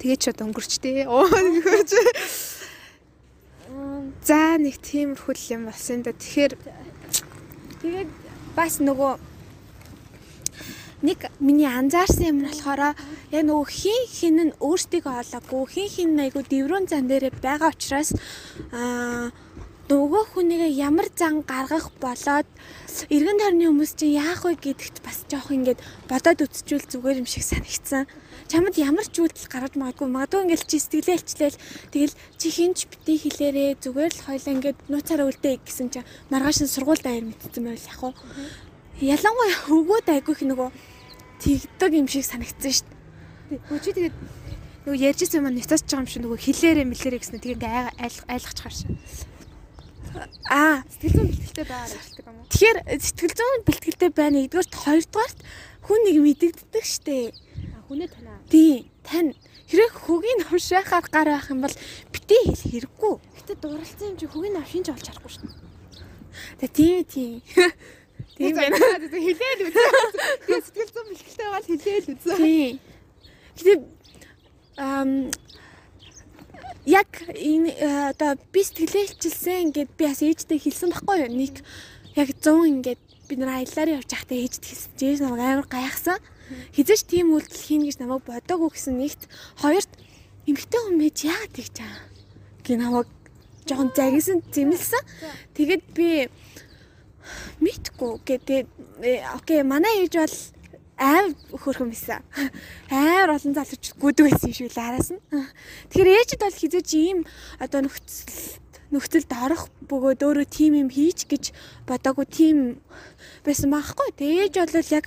[0.00, 1.04] Тэгээ ч одоо өнгөрчтэй.
[1.04, 1.28] Оо
[4.22, 6.12] За нэг тиймэрхүү юм болсон да.
[6.12, 6.52] Тэгэхээр
[7.82, 8.10] тэгээд
[8.56, 9.12] бас нөгөө
[11.02, 12.94] нэг миний анзаарсан юм нь болохоор
[13.34, 18.14] яг нөгөө хин хин нь өөртөө олоогүй хин хин айгу дэврүүн зан дээрээ байгаа учраас
[18.70, 19.34] аа
[19.90, 22.48] нөгөө хүнийгээ ямар зан гаргах болоод
[23.10, 27.44] эргэн тойрны хүмүүс чинь яах вэ гэдэгт бас жоох ингээд бодоод үзчихвэл зүгээр юм шиг
[27.44, 28.06] санагдсан.
[28.52, 33.16] Чамд ямар ч үйлдэл гаргаж магадгүй магадгүй ингээд чи сэтгэлээ илчлээл тэгэл чи хинч битий
[33.16, 37.80] хэлээрээ зүгээр л хоёлаа ингээд нууцаараа үлдээ гэсэн чинь маргааш нь сургуульд аяр мэдсэн байл
[37.80, 38.12] яг уу.
[39.00, 40.68] Ялангуяа өвгөөд айгүйх нөгөө
[41.40, 43.64] тэгдэг юм шиг санагдсан шүү дээ.
[43.72, 44.16] Хөөчи тэгээд
[44.84, 48.92] нөгөө ярьжсэн юм нэцэж байгаа юм шиг нөгөө хилээрээ мэлэрээ гэсэн тийм ингээ айлгаж гаршаа.
[50.52, 52.46] Аа, сэтгэл зүйн бэлтгэлтэй байгаад ажилладаг юм уу?
[52.52, 54.36] Тэгэхээр сэтгэл зүйн бэлтгэлтэй байна.
[54.44, 55.38] Нэгдүгээрт хоёрдугаарт
[55.88, 57.32] хүн нэг мэдэгддэг штэ.
[57.88, 58.31] Хүнээ танаа.
[58.52, 59.32] Тий, тань
[59.72, 61.76] хэрэг хөгийн навшаахаар гар байх юм бол
[62.12, 63.14] битээ хэл хэрэггүй.
[63.40, 65.48] Гэтэ дууралцсан юм чи хөгийн нав шинж олж харахгүй шүү.
[66.60, 67.40] Тэгээ тийм тийм.
[68.36, 68.76] Тийм байна.
[68.76, 69.90] Хилээл үзээ.
[70.44, 72.36] Тэгээ сэтгэл зүйн бэлтгэлтэй байгаад хилээл үзээ.
[72.36, 72.68] Тий.
[73.56, 73.72] Гэтэ
[74.76, 75.10] ам
[76.84, 81.54] яг энэ э, одоо би сэтгэлээчилсэн ингээд би бас ээжтэй хэлсэн байхгүй юу нэг
[82.18, 84.92] яг 100 ингээд бид нар аяллаар явж байхдаа ээжд хэлсэн.
[85.00, 86.20] Жээс намайг амар гайхсан.
[86.76, 89.24] Хизээч тийм үйлдэл хийн гэж намайг бодоогүй гэсэн нэгт
[89.56, 89.88] хоёрт
[90.44, 92.04] эмгтэй хүн мэж яагаад тэгж байгаа.
[92.60, 93.08] Гэ намайг
[93.64, 95.02] жоохон загисан зэмлсэн.
[95.56, 96.28] Тэгээд би
[97.64, 98.68] мэдгүй гэдэг
[99.40, 100.36] окей манай ээж бол
[101.00, 102.20] аав хөрхөн байсан.
[102.92, 105.24] Амар олон залууч гүдэг байсан юм шиг л араас нь.
[105.88, 107.18] Тэгэхээр ээжид бол хизээч ийм
[107.56, 108.60] одоо нөхцөл
[108.92, 111.50] нөхцөлд орох бөгөөд өөрөө тим юм хийч гэж
[111.88, 112.56] бодоагүй тим
[113.42, 114.08] байсан байхгүй.
[114.14, 115.06] Тэгээ ээж бол яг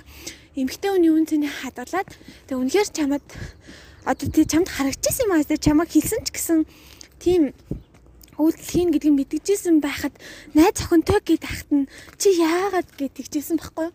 [0.58, 2.08] эмгтэй хүний үн цэнийг хадгалаад
[2.50, 3.24] тэгээ үнэхээр чамд
[4.06, 6.58] одоо тий чамд харагдчихсан юм аа тэгээ чамайг хэлсэн ч гэсэн
[7.22, 7.52] тим
[8.36, 10.14] үйлдэл хийн гэдгийг мэдгэжсэн байхад
[10.52, 11.88] найз охинтой гэд ахт нь
[12.20, 13.88] чи яагаад гэд тэгжсэн байхгүй.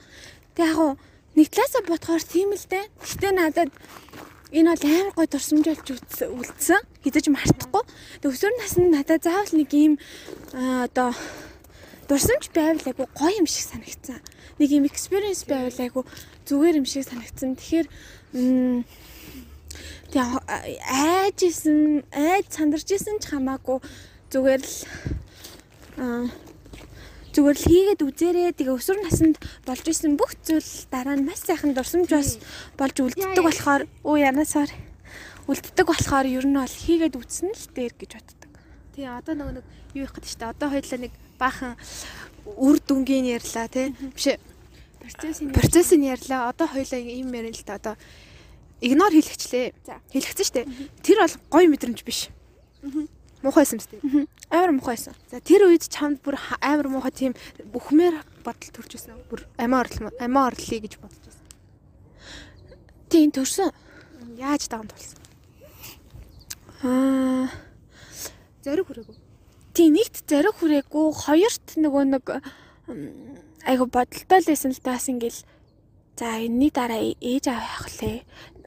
[0.57, 0.97] Тэгээ яг
[1.37, 2.85] нэг талаасаа бодохоор тийм л дээ.
[3.05, 3.69] Гэтэ надад
[4.52, 5.88] энэ бол амар гой дурсамжуулж
[6.28, 6.84] үлдсэн.
[7.04, 7.84] Хизэж мартахгүй.
[8.20, 9.95] Тэгээ өсвөр наснд надад заавал нэг ийм
[10.52, 11.16] одоо
[12.12, 14.20] дурсамж байвал айгу гоё юм шиг санагдсан.
[14.60, 16.02] Нэг юм experience байвал айгу
[16.43, 17.56] зүгээр юм шиг санагдсан.
[17.56, 17.88] Тэгэхээр
[20.12, 20.36] тэгээ
[20.84, 23.80] айжсэн, айж сандарч исэн ч хамаагүй
[24.36, 24.76] зүгээр л
[27.32, 31.71] зүгээр л хийгээд үзээрээ тэгээ өсвөр наснд болж исэн бүх зүйл дараа нь маш сайхан
[31.71, 32.39] дурсамж бас
[32.75, 34.71] болж үлддэг болохоор оо янасаар
[35.47, 38.51] үлддэг болохоор ер нь бол хийгээд үзсэн л дээр гэж боддог.
[38.95, 39.65] Тий одоо нөгөө нэг
[39.95, 41.73] юу их гэдэг чинь одоо хоёлаа нэг баахан
[42.45, 43.95] үр дүнгийн ярьлаа тий.
[44.15, 44.38] Биш
[44.99, 46.51] процессын процессын ярьлаа.
[46.51, 47.79] Одоо хоёлаа ийм ярил л та.
[47.79, 47.95] Одоо
[48.82, 49.73] игнор хийлгчлээ.
[50.13, 50.67] Хийлгцэн штэ.
[51.01, 52.29] Тэр бол гоё мэдрэмж биш.
[53.41, 54.29] Муухайсэн мэт.
[54.49, 55.13] Амар муухайсэн.
[55.31, 57.33] За тэр үед чамд бүр амар муухай тийм
[57.73, 59.17] бүхмээр бодол төрж исэн.
[59.29, 61.45] Бүр амиа орлоо амиа орлие гэж бодож байсан.
[63.09, 63.73] Тийм төрсөн.
[64.37, 65.17] Яаж даган тулсан?
[66.85, 67.49] Аа
[68.61, 69.17] зориг хүрээгүй.
[69.73, 72.25] Тийм нэгт зориг хүрээгүй, хоёрт нөгөө нэг
[73.65, 75.41] айгу бодолтой л байсан л таас ингээл
[76.21, 78.17] За энэний дараа ээж аав яах вүлээ?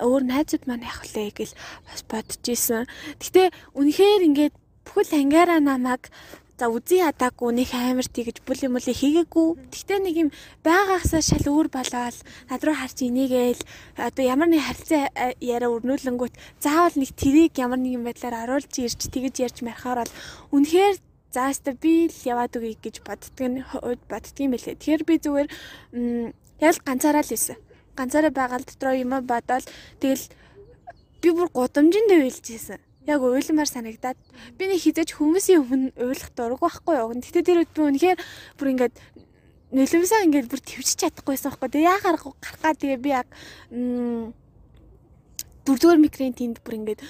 [0.02, 1.50] Өөр найзууд маань яах вүлээ гэж
[1.86, 2.90] бас бодож исэн.
[3.22, 4.54] Гэтэ үнэхээр ингээд
[4.84, 6.12] бүхэл ангаараа намайг
[6.58, 9.48] за үзий ядаагүй нэг амар тийгэж бүл юм уу хийгээгүй.
[9.74, 10.30] Тэгтээ нэг юм
[10.62, 12.14] байгаагасаа шал өөр болоод
[12.46, 13.62] над руу харж инээгээл
[13.98, 19.34] одоо ямар нэг харилцаа яриа өрнүүлэнгүүт заавал нэг тэрийг ямар нэгэн байдлаар оруулж ирж тэгэж
[19.42, 20.14] ярьж мархаар бол
[20.54, 20.96] үнэхээр
[21.34, 23.66] зааста би л яваад үгүй гэж боддөг нь
[24.06, 24.78] боддгийм байлээ.
[24.78, 25.48] Тэгэхээр би зүгээр
[26.62, 27.58] яг ганцаараа л исэн.
[27.98, 29.66] Ганцаараа байгаа л дотроо юм бодоол
[29.98, 30.24] тэгэл
[31.18, 34.18] би бүр гудамжинд уйлжсэн яг уйлмаар санагдаад
[34.56, 37.12] би нэг хизэж хүмүүсийн өмнө уйлах дурггүй байхгүй юу.
[37.12, 38.18] Гэтэ тэр үед би үнэхээр
[38.56, 38.94] бүр ингээд
[39.74, 41.68] нөлөөсөө ингээд бүр твчих чадахгүйсэн байхгүй.
[41.68, 43.28] Тэгээ яахаар гарахгаа тэгээ би яг
[45.68, 47.00] дөрөвдүгээр микрийн тэнд бүр ингээд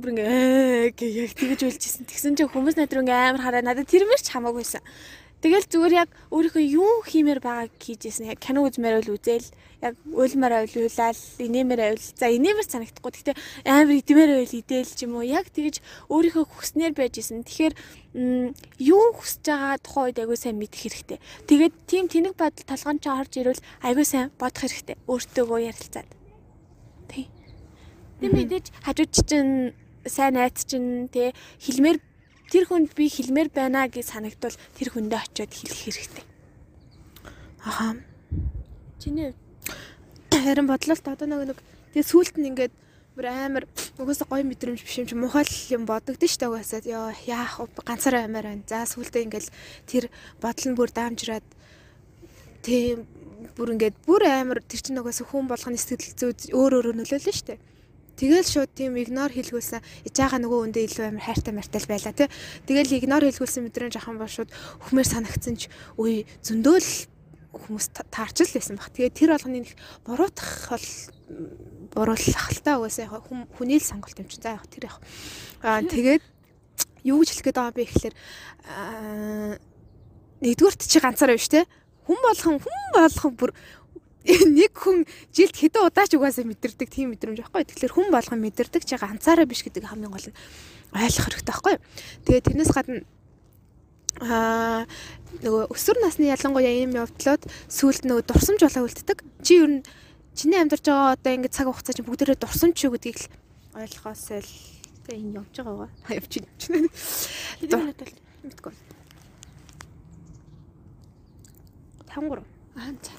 [0.00, 2.06] бүр ингээ гээ яг тэгэж уйлжсэн.
[2.08, 4.80] Тэгсэн чинь хүмүүс надад ингээ амар хараа надад тэрмэр ч хамаагүйсэн.
[5.44, 8.32] Тэгэл зүгээр яг өөрийнхөө юу хиймээр байгааг хийжсэн.
[8.32, 9.52] Яг кино үзмээр үл үзэл
[9.84, 12.00] яг уйлмаар ойлуулаад инээмээр ойл.
[12.16, 13.12] За инээмэр санагдахгүй.
[13.12, 13.36] Гэхдээ
[13.68, 15.28] амар идмээр ойл идээл ч юм уу.
[15.28, 17.44] Яг тэгж өөрийнхөө хүснээр байж исэн.
[17.44, 17.76] Тэгэхээр
[18.80, 21.18] юу хүсэж байгаа тухайн үед айгүй сайн мэдэх хэрэгтэй.
[21.44, 24.96] Тэгээд тийм тэнэг бодол толгоон ч орж ирвэл айгүй сайн бодох хэрэгтэй.
[25.04, 26.08] Өөртөөгөө ярилцаад.
[27.12, 27.28] Тий.
[28.24, 29.76] Тэг мэдээж хажууд чинь
[30.08, 32.00] сайн найз чинь тий хэлмээр
[32.54, 36.24] тэр хүнд би хэлмээр байна гэж санагдвал тэр хүндээ очиод хэлэх хэрэгтэй.
[37.66, 37.98] Аха.
[39.02, 39.34] Чиний
[40.30, 41.58] харин бодлоо та одоо нэг
[41.90, 42.70] тэгээ сүулт нь ингээд
[43.18, 43.64] бүр амар
[43.98, 48.26] угаасаа гоё мэдрэмж биш юм чи мухайл юм бодогдсон шүү дээ угаасаа ёо яах ганцаараа
[48.26, 48.68] амаар байна.
[48.70, 49.50] За сүултээ ингээд
[49.90, 50.04] тэр
[50.38, 51.46] бодол нь бүр даамжраад
[52.62, 53.06] тийм
[53.56, 57.48] бүр ингээд бүр амар тэр чинь угаасаа хүн болгоны сэтгэл зүй өөр өөрөөр нөлөөлнө шүү
[57.50, 57.60] дээ.
[58.14, 59.82] Тэгэл шууд тийм игнор хийлгүүлсэн.
[60.06, 62.28] Ижаага нөгөө өндөө илүү амар хайртай мартай байла тий.
[62.66, 64.50] Тэгэл игнор хийлгүүлсэн мэдрэмж ахын ба шууд
[64.86, 65.66] хүмээр санагдсан ч
[65.98, 66.90] үе зөндөөл
[67.54, 68.90] хүмүүс таарч л байсан баг.
[68.90, 69.74] Тэгээ тэр болгоны нэг
[70.06, 70.86] буруутах бол
[71.94, 74.42] буруулах л та угаасаа яг хүний л сонголт юм чинь.
[74.42, 74.98] За яг тэр яг.
[75.62, 76.22] Аа тэгээд
[77.06, 78.14] юу гэж хэлэх гээд байгаа бэ гэхэлэр
[80.42, 81.64] нэгдүгürt чи ганцаараа биш те.
[82.04, 83.50] Хүн болгон хүн болгон бүр
[84.56, 85.04] нэг хүн
[85.36, 87.68] жилд хэдэн удаа ч угаасаа мэдэрдэг тийм мэдрэмж байхгүй.
[87.68, 90.38] Тэгэхээр хүн болгон мэдэрдэг чи ганцаараа биш гэдэг хамгийн гол нь
[90.96, 91.76] ойлгох хэрэгтэй байхгүй.
[92.24, 93.04] Тэгээ тэрнээс гадна
[94.24, 94.88] аа
[95.44, 99.18] нөгөө өсвөр насны ялангуяа ийм явдлууд сүулт нөгөө дурсамж болоо үлддэг.
[99.44, 99.84] Чи ер нь
[100.32, 103.28] чиний амьдарч байгаа одоо ингэ цаг хугацаа чинь бүгдээрээ дурсамж шүү гэдгийг л
[103.76, 104.52] ойлгохоос л
[105.04, 105.90] тэгээ энэ явж байгаа байгаа.
[106.16, 106.48] Явж чинь.
[107.60, 108.14] Хэдэн минут бол
[108.48, 108.74] мэдгүй.
[112.14, 112.42] 53.
[112.78, 113.12] Аа за.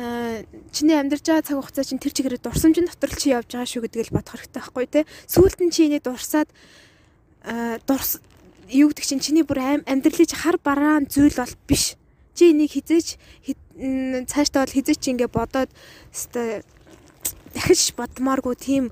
[0.00, 3.68] Аа чиний амьдарч байгаа цаг хугацаа чинь тэр чигээрээ дурсамжийн дотор л чи явж байгаа
[3.68, 5.00] шүү гэдгийг л бодох хэрэгтэй байхгүй те.
[5.28, 6.48] Сүүлд нь чи энийг дурсаад
[7.44, 8.24] аа дурс
[8.72, 12.00] юу гэдэг чинь чиний бүр амьдралын чи хар бараан зүйл бол биш.
[12.32, 13.20] Чи энийг хизээч
[14.24, 15.68] цаашдаа бол хизээч ингэ бодоод
[16.16, 16.64] өстой
[17.52, 18.84] дахиж бодмооргүй тийм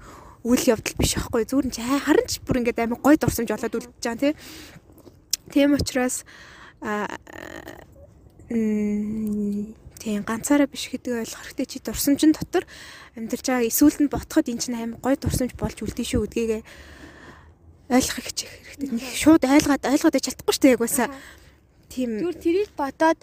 [0.45, 4.05] үйл явдал биш байхгүй зүгээр чи харин ч бүр ингээд амар гой дурсамж болоод үлдэж
[4.05, 4.37] байгаа тийм.
[5.49, 6.29] Тийм учраас
[6.85, 7.09] аа
[9.99, 12.65] Тийм ганцаараа биш гэдгийг ойлгох хэрэгтэй чи дурсамжин дотор
[13.19, 16.63] амьдарч байгаа эсвэл нь ботход эн чинь аим гой дурсамж болж үлдээ шүү гэдгийг
[17.91, 18.89] ойлгох хичээх хэрэгтэй.
[18.95, 21.09] Нэг шууд ойлгоод ойлгоод чадахгүй шүү дээ яг байсаа.
[21.89, 22.21] Тийм.
[22.21, 23.19] Зүгээр тэрийг бодоод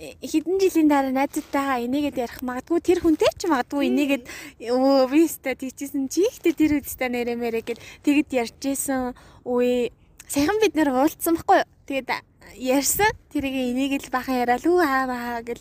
[0.00, 4.24] э, хэдэн жилийн дараа найзтайгаа энийгэд ярих магадгүй тэр хүнтэй ч магадгүй энийгэд
[4.72, 9.12] өө би өстой тийчсэн чи ихтэй тэр үстэй нэрэмэрэ гэд тэгэд ярьжсэн
[9.44, 9.92] үе
[10.32, 11.68] сайхан бид нэр уулцсан байхгүй юу.
[11.84, 12.08] Тэгээд
[12.56, 15.60] ярьсан тэрийг энийг л бахан яриа л үү аа маа гэл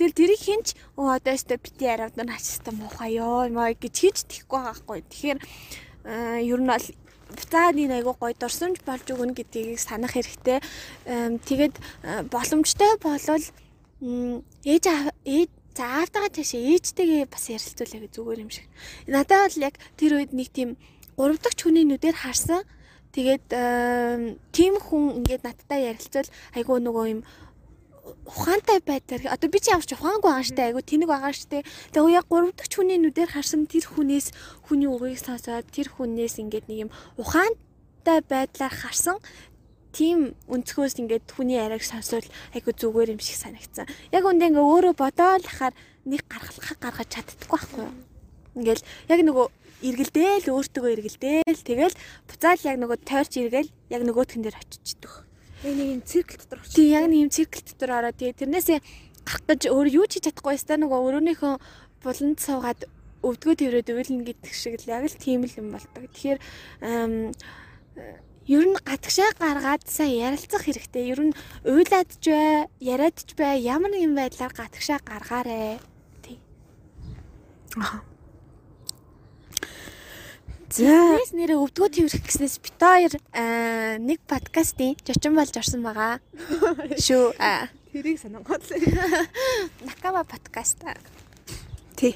[0.00, 4.16] Тэгэл тэрийг хинч оо одоо өстө бити яриад нар ачста муухай ёо маа гэж хийж
[4.24, 5.04] тэхгүй байгаа хгүй.
[5.04, 5.38] Тэгэхээр
[6.48, 6.86] ер нь бол
[7.36, 10.64] буцаад энэ айгуу гой дурсамж болж өгнө гэдгийг санах хэрэгтэй.
[11.44, 11.76] Тэгээд
[12.32, 13.44] боломжтой болвол
[14.64, 14.84] ээж
[15.28, 18.64] ээж за аавтайгаа цаашаа ээжтэйгээ бас ярилцуулаа гэж зүгээр юм шиг.
[19.04, 20.80] Надад бол яг тэр үед нэг тийм
[21.20, 22.64] гурав дахь хүний нүдээр харсан.
[23.12, 23.52] Тэгээд
[24.56, 27.20] тийм хүн ингээд надтай ярилцвал айгуу нөгөө юм
[28.26, 32.26] ухаантай байдлаар одоо би чи явж ухаангүй байгаа штэ айгу тэнэг байгаа штэ тэгээ яг
[32.30, 34.32] гурав дахь хүний нүдээр харсан тэр хүнээс
[34.66, 36.90] хүний үгийг сонсоод тэр хүнээс ингээд нэг юм
[37.20, 39.18] ухаантай байдлаар харсан
[39.92, 43.90] тийм өнцгөөс ингээд хүний яриаг сонсвол айгу зүгээр юм шиг санагдсан.
[44.14, 45.74] Яг үндэ ингээ өөрөө бодоол хахаар
[46.06, 47.94] нэг гаргалах гаргаж чаддаггүй байхгүй юу?
[48.54, 49.46] Ингээл яг нөгөө
[49.80, 51.96] эргэлдээл өөртөө эргэлдээл тэгэл
[52.28, 55.29] буцаал яг нөгөө тойрч эргээл яг нөгөөтгөн дээр очичдөг.
[55.60, 56.74] Яг нэг юм циркл дотор орчих.
[56.74, 58.78] Тий, яг нэг юм циркл дотор ороод тий тэрнээсээ
[59.28, 61.54] гарах гэж өөр юу ч хийж чадахгүй өстой нөгөө өөрөөнийхөө
[62.00, 62.80] буланд суугаад
[63.20, 66.08] өвдгөө тэрээд уйлна гэдэг шиг л яг л тийм л юм бол ตก.
[66.16, 66.38] Тэгэхээр
[68.48, 71.12] ер нь гатгшаа гаргаад сайн ярилцах хэрэгтэй.
[71.12, 71.36] Ер нь
[71.68, 75.78] уйлаад ч бай, яриад ч бай, ямар нэгэн байдлаар гатгшаа гаргаарэ.
[76.24, 76.40] Тий.
[77.76, 78.09] Аа.
[80.70, 83.18] За нэрээ өвдгөө тэрх гэснээс бит хоёр
[83.98, 86.22] нэг подкастын жочин болж орсон байгаа.
[87.06, 87.34] Шүү.
[87.90, 88.62] Тэрийг санангууд.
[89.88, 90.86] Накава подкаст.
[91.98, 92.14] Тий.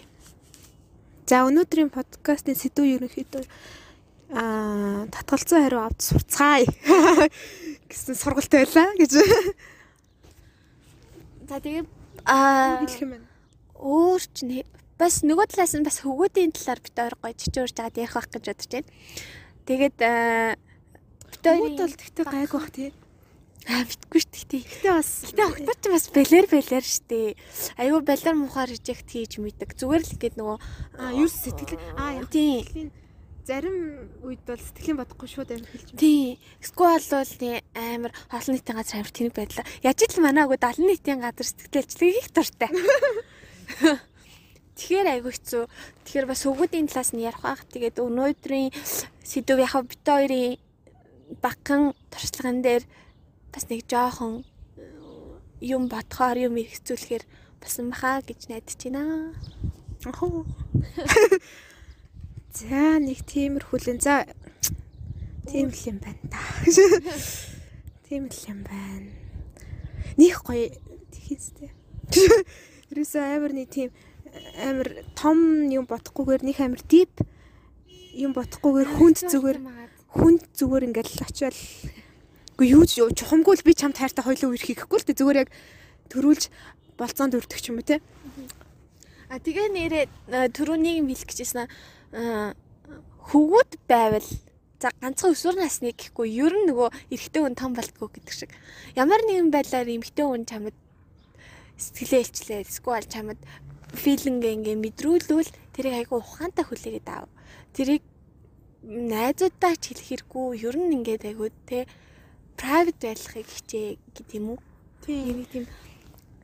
[1.27, 3.43] За өнөөдрийн подкастын сэдв ерөнхийдөө
[4.31, 6.63] аа татгалзсан хариу авд сурцгаая
[7.91, 9.19] гэсэн сургалт байлаа гэж.
[11.51, 11.91] За тэгээ
[12.23, 13.29] аа хэлэх юм байна.
[13.83, 14.47] Өөр ч
[15.05, 18.45] бас нөгөө талаас нь бас хөвгүүдийн талаар бит ойр гоё чичөөрж жаад ярих байх гэж
[18.49, 18.89] бодож байна.
[19.69, 22.89] Тэгээд бит ойрын бол тэгтээ гайг бах тий.
[23.69, 24.65] Аа битгүй ш тэгтээ.
[24.65, 27.37] Тэгтээ бас тэгтээ октод ч бас бэлэр бэлэр штэ.
[27.77, 29.77] Айгу балар мухаар режект хийж мэдэг.
[29.77, 30.57] Зүгээр л гээд нөгөө
[31.21, 32.89] юу сэтгэл аа яг тийм
[33.45, 36.01] зарим үед бол сэтгэлийн бодохгүй шууд амир хэлж байна.
[36.01, 36.41] Тийм.
[36.65, 39.69] Эсвэл бол тийм амар олон нийтийн газар амир тэнэг байдлаа.
[39.85, 42.73] Яаж л манаа үгүй 70 нийтийн газар сэтгэлжлэг их дуртай.
[44.75, 45.65] Тэгэхээр айгүй хэцүү.
[46.03, 47.63] Тэгэхээр бас өвгүүдийн талаас нь ярих байх.
[47.71, 48.75] Тэгээд өнөөдрийн
[49.23, 50.59] сэдв яг бит хоёрын
[51.39, 52.83] багхан туршлаган дээр
[53.55, 54.43] бас нэг жоохон
[55.63, 57.25] юм бодохоор юм хэрэгцүүлэхээр
[57.63, 59.35] басан баха гэж найдаж байна.
[62.59, 64.01] За нэг тиймэрхүүлэн.
[64.03, 64.27] За
[65.49, 66.43] тийм л юм байна да.
[68.09, 69.13] Тийм л юм байна.
[70.19, 70.69] Них гоё
[71.15, 71.71] тийхээстэй.
[72.93, 73.89] Ерөөсөө амар нэг тийм
[74.61, 77.13] амар том юм бодохгүйгээр нэг амар дип
[78.15, 79.59] юм бодохгүйгээр хүнд зүгээр
[80.15, 81.57] хүнд зүгээр ингээл очиод
[82.55, 85.51] үгүй юу чухамгүй л би чамд хайртай хойлоо үерх хийхгүй л тэ зүгээр яг
[86.11, 86.51] төрүүлж
[86.95, 87.99] болцоонд өртөх ч юм уу те
[89.31, 90.05] а тэгээ нэрээ
[90.55, 91.67] түрүүнийг хэлэх гэжсэн
[92.15, 94.29] хөвгүүд байвал
[94.85, 98.53] за ганцхан өсвөр насны гэхгүй ер нь нөгөө эрэгтэй хүн том болтгоо гэдэг шиг.
[98.93, 100.77] Ямар нэгэн байдлаар эмэгтэй хүн чамд
[101.81, 102.61] сэтгэлээ илчлээ.
[102.69, 103.41] Эсвэл чамд
[103.93, 107.29] филинг ингээ мэдрүүлвэл тэрийг айгу ухаантай хүлээгээд аав.
[107.77, 108.03] Тэрийг
[108.85, 110.65] найзуудаа ч хэлэх хэрэггүй.
[110.65, 111.85] Ер нь ингээд айгу те
[112.57, 114.61] private байхыг хичээ гэдэг юм уу?
[115.05, 115.65] Тийм нэг тийм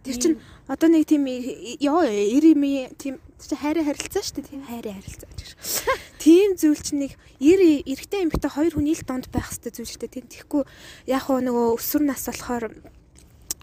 [0.00, 2.64] Тэр чин одоо нэг тийм ёо юм
[2.96, 5.40] тийм чи хайрын харилцаа шүү дээ тийм хайрын харилцаа гэж.
[6.24, 10.00] Тийм зүйл чинь нэг эр эрэгтэй эмэгтэй хоёр хүний л донд байх хэрэгтэй зүйл шүү
[10.00, 10.26] дээ тийм.
[10.28, 10.62] Тэгэхгүй
[11.04, 12.64] яг хөө нөгөө өсвөр нас болохоор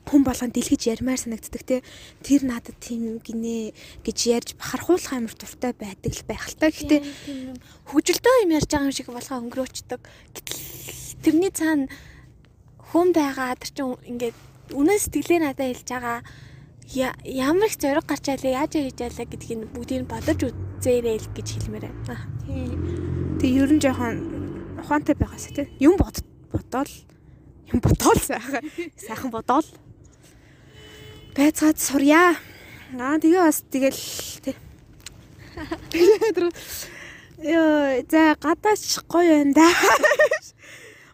[0.07, 1.83] хүн болгон дэлгэж ярмаар санагддаг те.
[2.23, 3.75] Тэр надад тийм гинэ
[4.07, 6.71] гэж ярьж бахархуулах амар дуртай байдаг л байх л та.
[6.71, 7.03] Гэхдээ
[7.91, 8.55] хөгжилтэй юм.
[8.55, 10.01] ярьж байгаа юм шиг болгоо өнгөрөөчдөг.
[10.31, 10.59] Гэтэл
[11.27, 11.91] тэрний цаана
[12.95, 14.37] хүн байгаа тэр чин ингээд
[14.71, 16.19] үнэн сэтгэлээ надад хэлж байгаа
[17.27, 19.27] ямар их зориг гарч ялаа яаж хийж ялаа?
[19.27, 22.23] гэдгийг бүгдийг нь бодож үзээрэй л гэж хэлмээр байна.
[23.43, 24.15] Тэг ер нь жоохон
[24.79, 25.67] ухаантай байгаас тий.
[25.83, 26.91] Юм бод бодоол.
[27.67, 28.63] Юм бодоол сайхан
[28.95, 29.67] сайхан бодоол
[31.37, 32.33] байцгаад сурья.
[32.97, 34.01] Аа тэгээ бас тэгэл
[37.37, 39.67] Йоо за гадаач гоё байна да.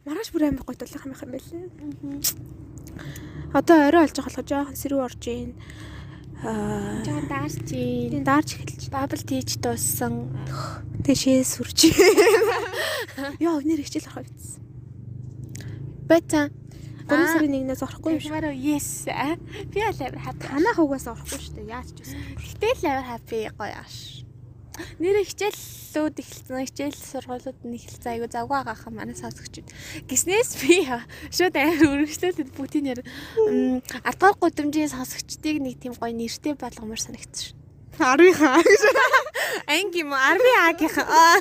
[0.07, 1.67] Маргааш бүр амар гоё тулах юм байна лээ.
[3.51, 5.51] Одоо орой олж болох жоохон сэрүү орж ийн.
[6.39, 8.23] Аа жоохон даарч ийн.
[8.23, 8.87] Даарч эхэлж.
[8.87, 10.31] Дабл тийж дууссан.
[11.03, 11.91] Тэшээ сүрч.
[13.43, 14.63] Йоо нэр хичээл орох байсан.
[16.07, 16.62] Бэтэн
[17.07, 18.31] 3 сарын 1-ээс орохгүй юм шиг.
[18.31, 19.07] Мараа yes.
[19.71, 20.47] Би л амар хаппи.
[20.47, 21.71] Танах угаас орохгүй шүү дээ.
[21.73, 22.19] Яаж ч гэсэн.
[22.39, 24.23] Гэтэл л амар хаппи гоё ааш.
[24.97, 26.65] Нэр хичээлүүд эхэлсэн.
[26.65, 28.09] Хичээл сургуулиуд нь эхэлсэн.
[28.17, 29.69] Айгу завгүй агаах манай сонсогчд.
[30.09, 30.81] Гиснээс би
[31.29, 33.01] шууд амар үргэлжлээд бүгдийн яар
[34.01, 37.53] ардгаар гудамжийн сонсогчдыг нэг тийм гоё нэртэй болгомор санагдсан.
[37.93, 38.57] 10-аа.
[39.69, 40.17] Анги юм уу?
[40.17, 41.37] 10-аа.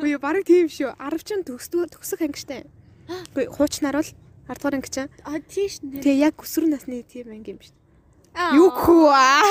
[0.00, 0.96] Үгүй, барыг тийм шүү.
[0.96, 2.64] 10 ч төгсдөг төгсөх ангиштай.
[3.36, 4.10] Үгүй, хуучнаар бол
[4.48, 5.10] 10 дугаар анги чинь.
[5.24, 6.02] А тийш нэр.
[6.04, 7.74] Тэгээ яг өсвөр насны тийм анги юм шүү.
[8.58, 9.42] Юу хөө аа.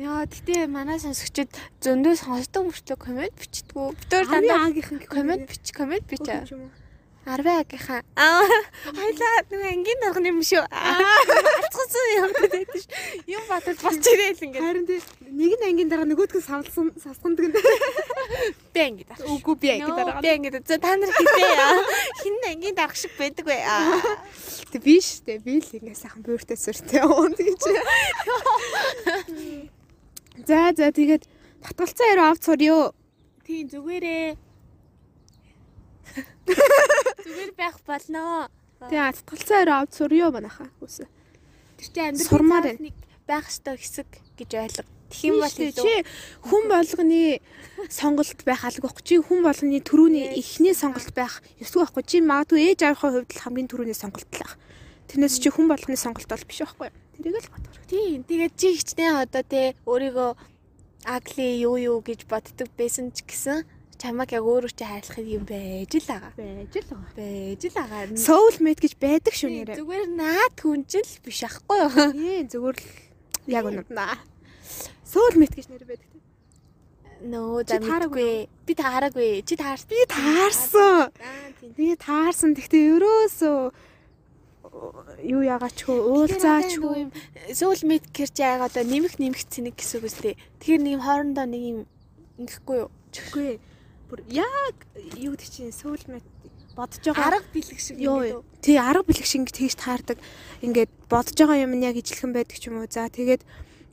[0.00, 1.52] Яа, гэтээ манай сонсогчид
[1.84, 3.92] зөндөө сонсдог мөртлөө комент бичдэггүй.
[4.00, 6.46] Битээр дандаа агийнхан комент бич, комент бичээ.
[7.30, 8.02] 10 агийнхаа.
[8.18, 8.42] Аа,
[8.90, 10.66] хоёлаа нэг ангийн дарга юм шүү.
[10.66, 12.90] Ацгсан юм гэдэг ш.
[13.30, 14.66] Юм батал босч ирээл ингээд.
[14.66, 14.98] Харин тий
[15.30, 17.54] нэг нь ангийн дарга нөгөөдгөө савлсан савсгандаг нь.
[18.74, 19.30] Би ангийн дарга.
[19.30, 20.18] Үгүй би ангийн дарга.
[20.18, 20.74] Би ангийн дарга.
[20.82, 21.54] Та нар хитээ.
[22.18, 23.62] Хин ангийн дарга шиг байдаг бай.
[24.74, 25.38] Тэг биш дээ.
[25.38, 27.62] Би л ингээд сайхан бууртай сүртэй уун гэж.
[30.48, 31.28] За за тэгээд
[31.62, 32.90] татгалцсан яруу авц сурё.
[33.46, 34.49] Тийм зүгээрээ.
[37.24, 38.48] Зүгээр байх болно.
[38.80, 40.66] Тэгээ татгалцсан яруу авц сурё манайха.
[40.80, 41.06] Үсэ.
[41.76, 42.96] Тэр чинь амьдрал нэг
[43.28, 44.88] байх ёстой хэсэг гэж ойлго.
[45.10, 46.06] Юм бол чи
[46.46, 47.42] хүн болгоны
[47.90, 52.80] сонголт байх байхгүй чи хүн болгоны төрөүний эхний сонголт байх ёсгүй байхгүй чи магадгүй ээж
[52.86, 54.54] авахын хувьд хамгийн төрөүний сонголт л байх.
[55.10, 56.88] Тэрнээс чи хүн болгоны сонголт бол биш байхгүй.
[57.18, 57.74] Тэрийг л бодох.
[57.90, 58.22] Тийм.
[58.22, 60.30] Тэгээд чи хичнээн одоо те өөрийгөө
[61.10, 63.66] агли юу юу гэж боддог байсан ч гэсэн
[64.00, 66.32] чамаг яг өөрөө чи хайрлах юм байж л байгаа.
[66.34, 67.12] Байж л байгаа.
[67.16, 68.02] Байж л байгаа.
[68.16, 69.76] Soul mate гэж байдаг шүү нэрээ.
[69.76, 71.92] Зүгээр наад хүнжил биш ахгүй юу?
[72.16, 72.88] Тийм зүгээр л
[73.52, 73.84] яг үнэ.
[75.04, 76.08] Soul mate гэж нэр байдаг.
[77.20, 78.48] Нөө за мэдгүй.
[78.64, 79.44] Би таараагүй.
[79.44, 79.92] Чи таарсан.
[79.92, 81.12] Би таарсан.
[81.76, 82.56] Би таарсан.
[82.56, 83.60] Гэхдээ ерөөсөө
[85.26, 87.10] юу ягаачгүй уулзаачгүй
[87.58, 90.34] сүүл мэд гэрч яг одоо нэмэх нэмэх цэник гэсэн үг үстэй.
[90.62, 91.78] Тэгэхээр нэг юм хоорондоо нэг юм
[92.38, 92.90] ингэхгүй юу?
[93.10, 93.58] Чгүй.
[94.10, 94.76] Бүр яг
[95.14, 96.26] юу гэдэг чинь сүүл мэд
[96.74, 98.42] бодож байгаа арга бэлэг шиг юм.
[98.58, 100.18] Тий арга бэлэг шиг ингэ тэгж таардаг.
[100.66, 102.90] Ингээд бодож байгаа юм нь яг ижилхэн байдаг ч юм уу.
[102.90, 103.46] За тэгээд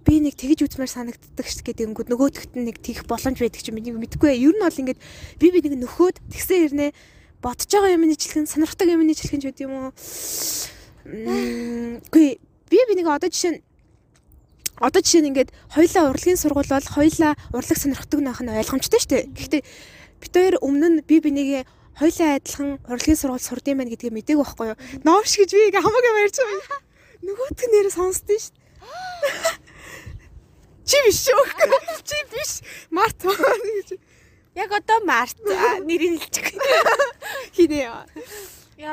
[0.07, 3.77] би нэг тэгж үзмээр санагддаг ш гэдэг ингүүд нөгөөдөгт нэг тэгэх боломж байдаг ч юм
[3.77, 4.41] би мэдгүй.
[4.41, 4.99] Ер нь бол ингээд
[5.37, 6.91] би би нэг нөхөөд тэгсэн хэрнээ
[7.43, 9.91] бодож байгаа юм нэжлэх сонирхдаг юм нэжлэх ч гэдэг юм уу.
[11.05, 13.61] Үгүй би би нэг одоо жишээ нь
[14.79, 19.11] одоо жишээ нь ингээд хоёлаа урлагийн сургууль бол хоёлаа урлаг сонирхдаг нөх нь ойлгомжтой шүү
[19.11, 19.23] дээ.
[19.33, 19.61] Гэхдээ
[20.21, 21.63] бид хоёр өмнө нь би бинийгээ
[21.97, 24.77] хоёлаа адилхан урлагийн сургууль сурд юм байна гэдгийг мдэг байхгүй юу?
[25.01, 26.79] Ноовш гэж би ингээ хамаагүй ярьж байгаа.
[27.25, 29.67] Нөгөөт нь нэр сонсдөө шүү дээ.
[30.87, 31.41] Чи биш шүү.
[32.07, 32.51] Чи биш.
[32.93, 33.97] Март гэж.
[34.55, 35.37] Яг одоо Март
[35.83, 36.53] нэрийг хэлчих.
[37.57, 38.05] Хинээ яа.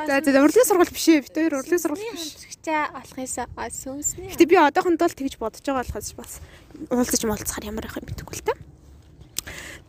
[0.09, 1.23] За за урлагийн сургууль биш ээ.
[1.23, 2.35] Бид хоёр урлагийн сургууль биш.
[2.51, 4.33] Хичээ олохынсаа сүнснэ.
[4.33, 6.33] Гэтэ би одоохонд бол тэгж бодож байгаа болохоос бас
[6.91, 8.57] уулзаж молцохаар ямар байх юм битггүй л та.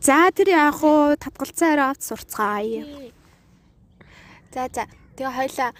[0.00, 1.16] За тэр яах вэ?
[1.20, 3.10] Татгалцсан арай авт сурцгаая.
[4.52, 4.84] За за.
[5.16, 5.70] Тэгээ хоёлаа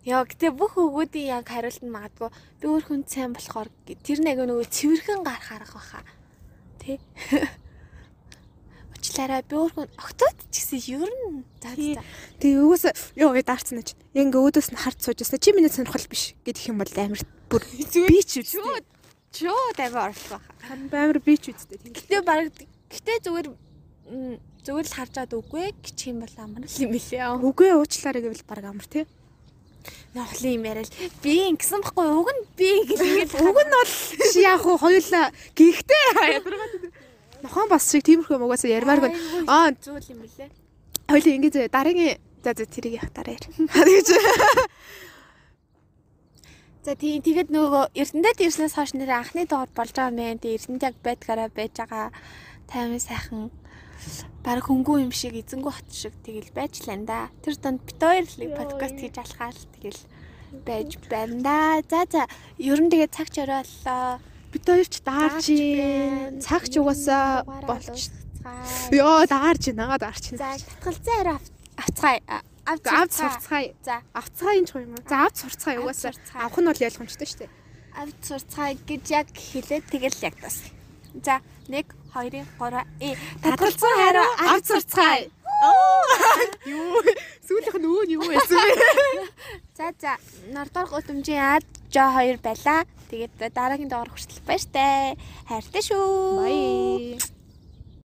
[0.00, 4.40] Яа гэтээ бүх өгөөдийн яг хариулт нь магадгүй би өөр хүн сайн болохоор тэр нэг
[4.40, 6.00] нөгөө цэвэрхэн гарах арга баха.
[6.80, 6.96] Тэ?
[8.96, 12.00] Уучлаарай би өөрөө октод ч гэсэн ер нь за за.
[12.40, 13.92] Тэгээ угаасаа ёо даарцсан гэж.
[14.16, 15.36] Яг ингээ өөдөөс нь хард сууж ясна.
[15.36, 17.20] Чи миний сонирхол биш гэдэг юм бол амар
[17.52, 18.80] бүр би ч үстэй.
[19.30, 20.56] Чөө тавиа орлох байхаа.
[20.66, 21.78] Харин амар би ч үстэй.
[21.78, 21.94] Тийм.
[21.94, 22.50] Гэтэ баг
[22.90, 23.46] гэтэ зүгээр
[24.66, 27.38] зүгээр л харж чад үгүй гэх юм бол амар л юм билээ.
[27.38, 29.06] Үгүй уучлаарай гэвэл баг амар тий.
[30.18, 30.90] Нохлын юм яриад
[31.22, 33.92] би ингэсэн баггүй уг нь би гэлгээд Уг нь бол
[34.34, 36.04] чи яг хуу хоёулаа гихтээ
[36.42, 36.74] ядаргаад.
[37.46, 39.14] Мохон бас шиг тиймэрхүү юм угаасаа ярмааргүй.
[39.46, 40.50] Аа зүйл юм билээ.
[41.06, 43.46] хоёулаа ингэ зөө дараагийн за за тэрийг яах дараа яар.
[43.78, 44.08] Тэгэж.
[46.80, 50.40] За тий тэгээд нөгөө Эрдэнэтэд ирснээс хойш нэр анхны доор болж байгаа мэн.
[50.40, 52.08] Тэгээ Эрдэнэт яг байдгаараа байж байгаа
[52.72, 53.52] таймын сайхан
[54.40, 57.20] баг хөнгүү юм шиг эзэнгүү хот шиг тэгэл байж лаа да.
[57.44, 60.00] Тэр донд бит хоёр л подкаст хийж алхаал тэгэл
[60.64, 61.58] байж байна да.
[61.84, 62.22] За за
[62.56, 63.60] ер нь тэгээ цаг ч орой
[64.48, 65.46] Бид хоёр ч даарч.
[66.40, 68.08] Цаг ч угаасаа болч.
[68.88, 70.00] Йоо даарч байна.
[70.00, 71.36] Даарч За татгалзаа
[71.76, 72.40] авцгаая.
[72.70, 73.74] Авц сурцгаая.
[73.82, 75.02] За Авцгаа энэ ч юм уу?
[75.10, 76.14] За авц сурцгаая угаасаа.
[76.38, 77.50] Авах нь бол ялгамжтай шүү дээ.
[77.96, 80.62] авц сурцгаая гэж яг хэлээд тэгэл яг тас.
[81.24, 85.26] За 1 2 3 э татгалзаа хараа авц сурцгаая.
[86.66, 87.02] Юу?
[87.46, 89.26] Сүүлийнх нь өө нь юу байсан бэ?
[89.76, 90.12] За за
[90.54, 92.86] нордор гутамжийн ад жоо 2 байла.
[93.10, 95.18] Тэгээд дараагийн доор хүртэл баяртай.
[95.50, 96.06] Хайртай шүү.
[96.38, 97.18] Бай.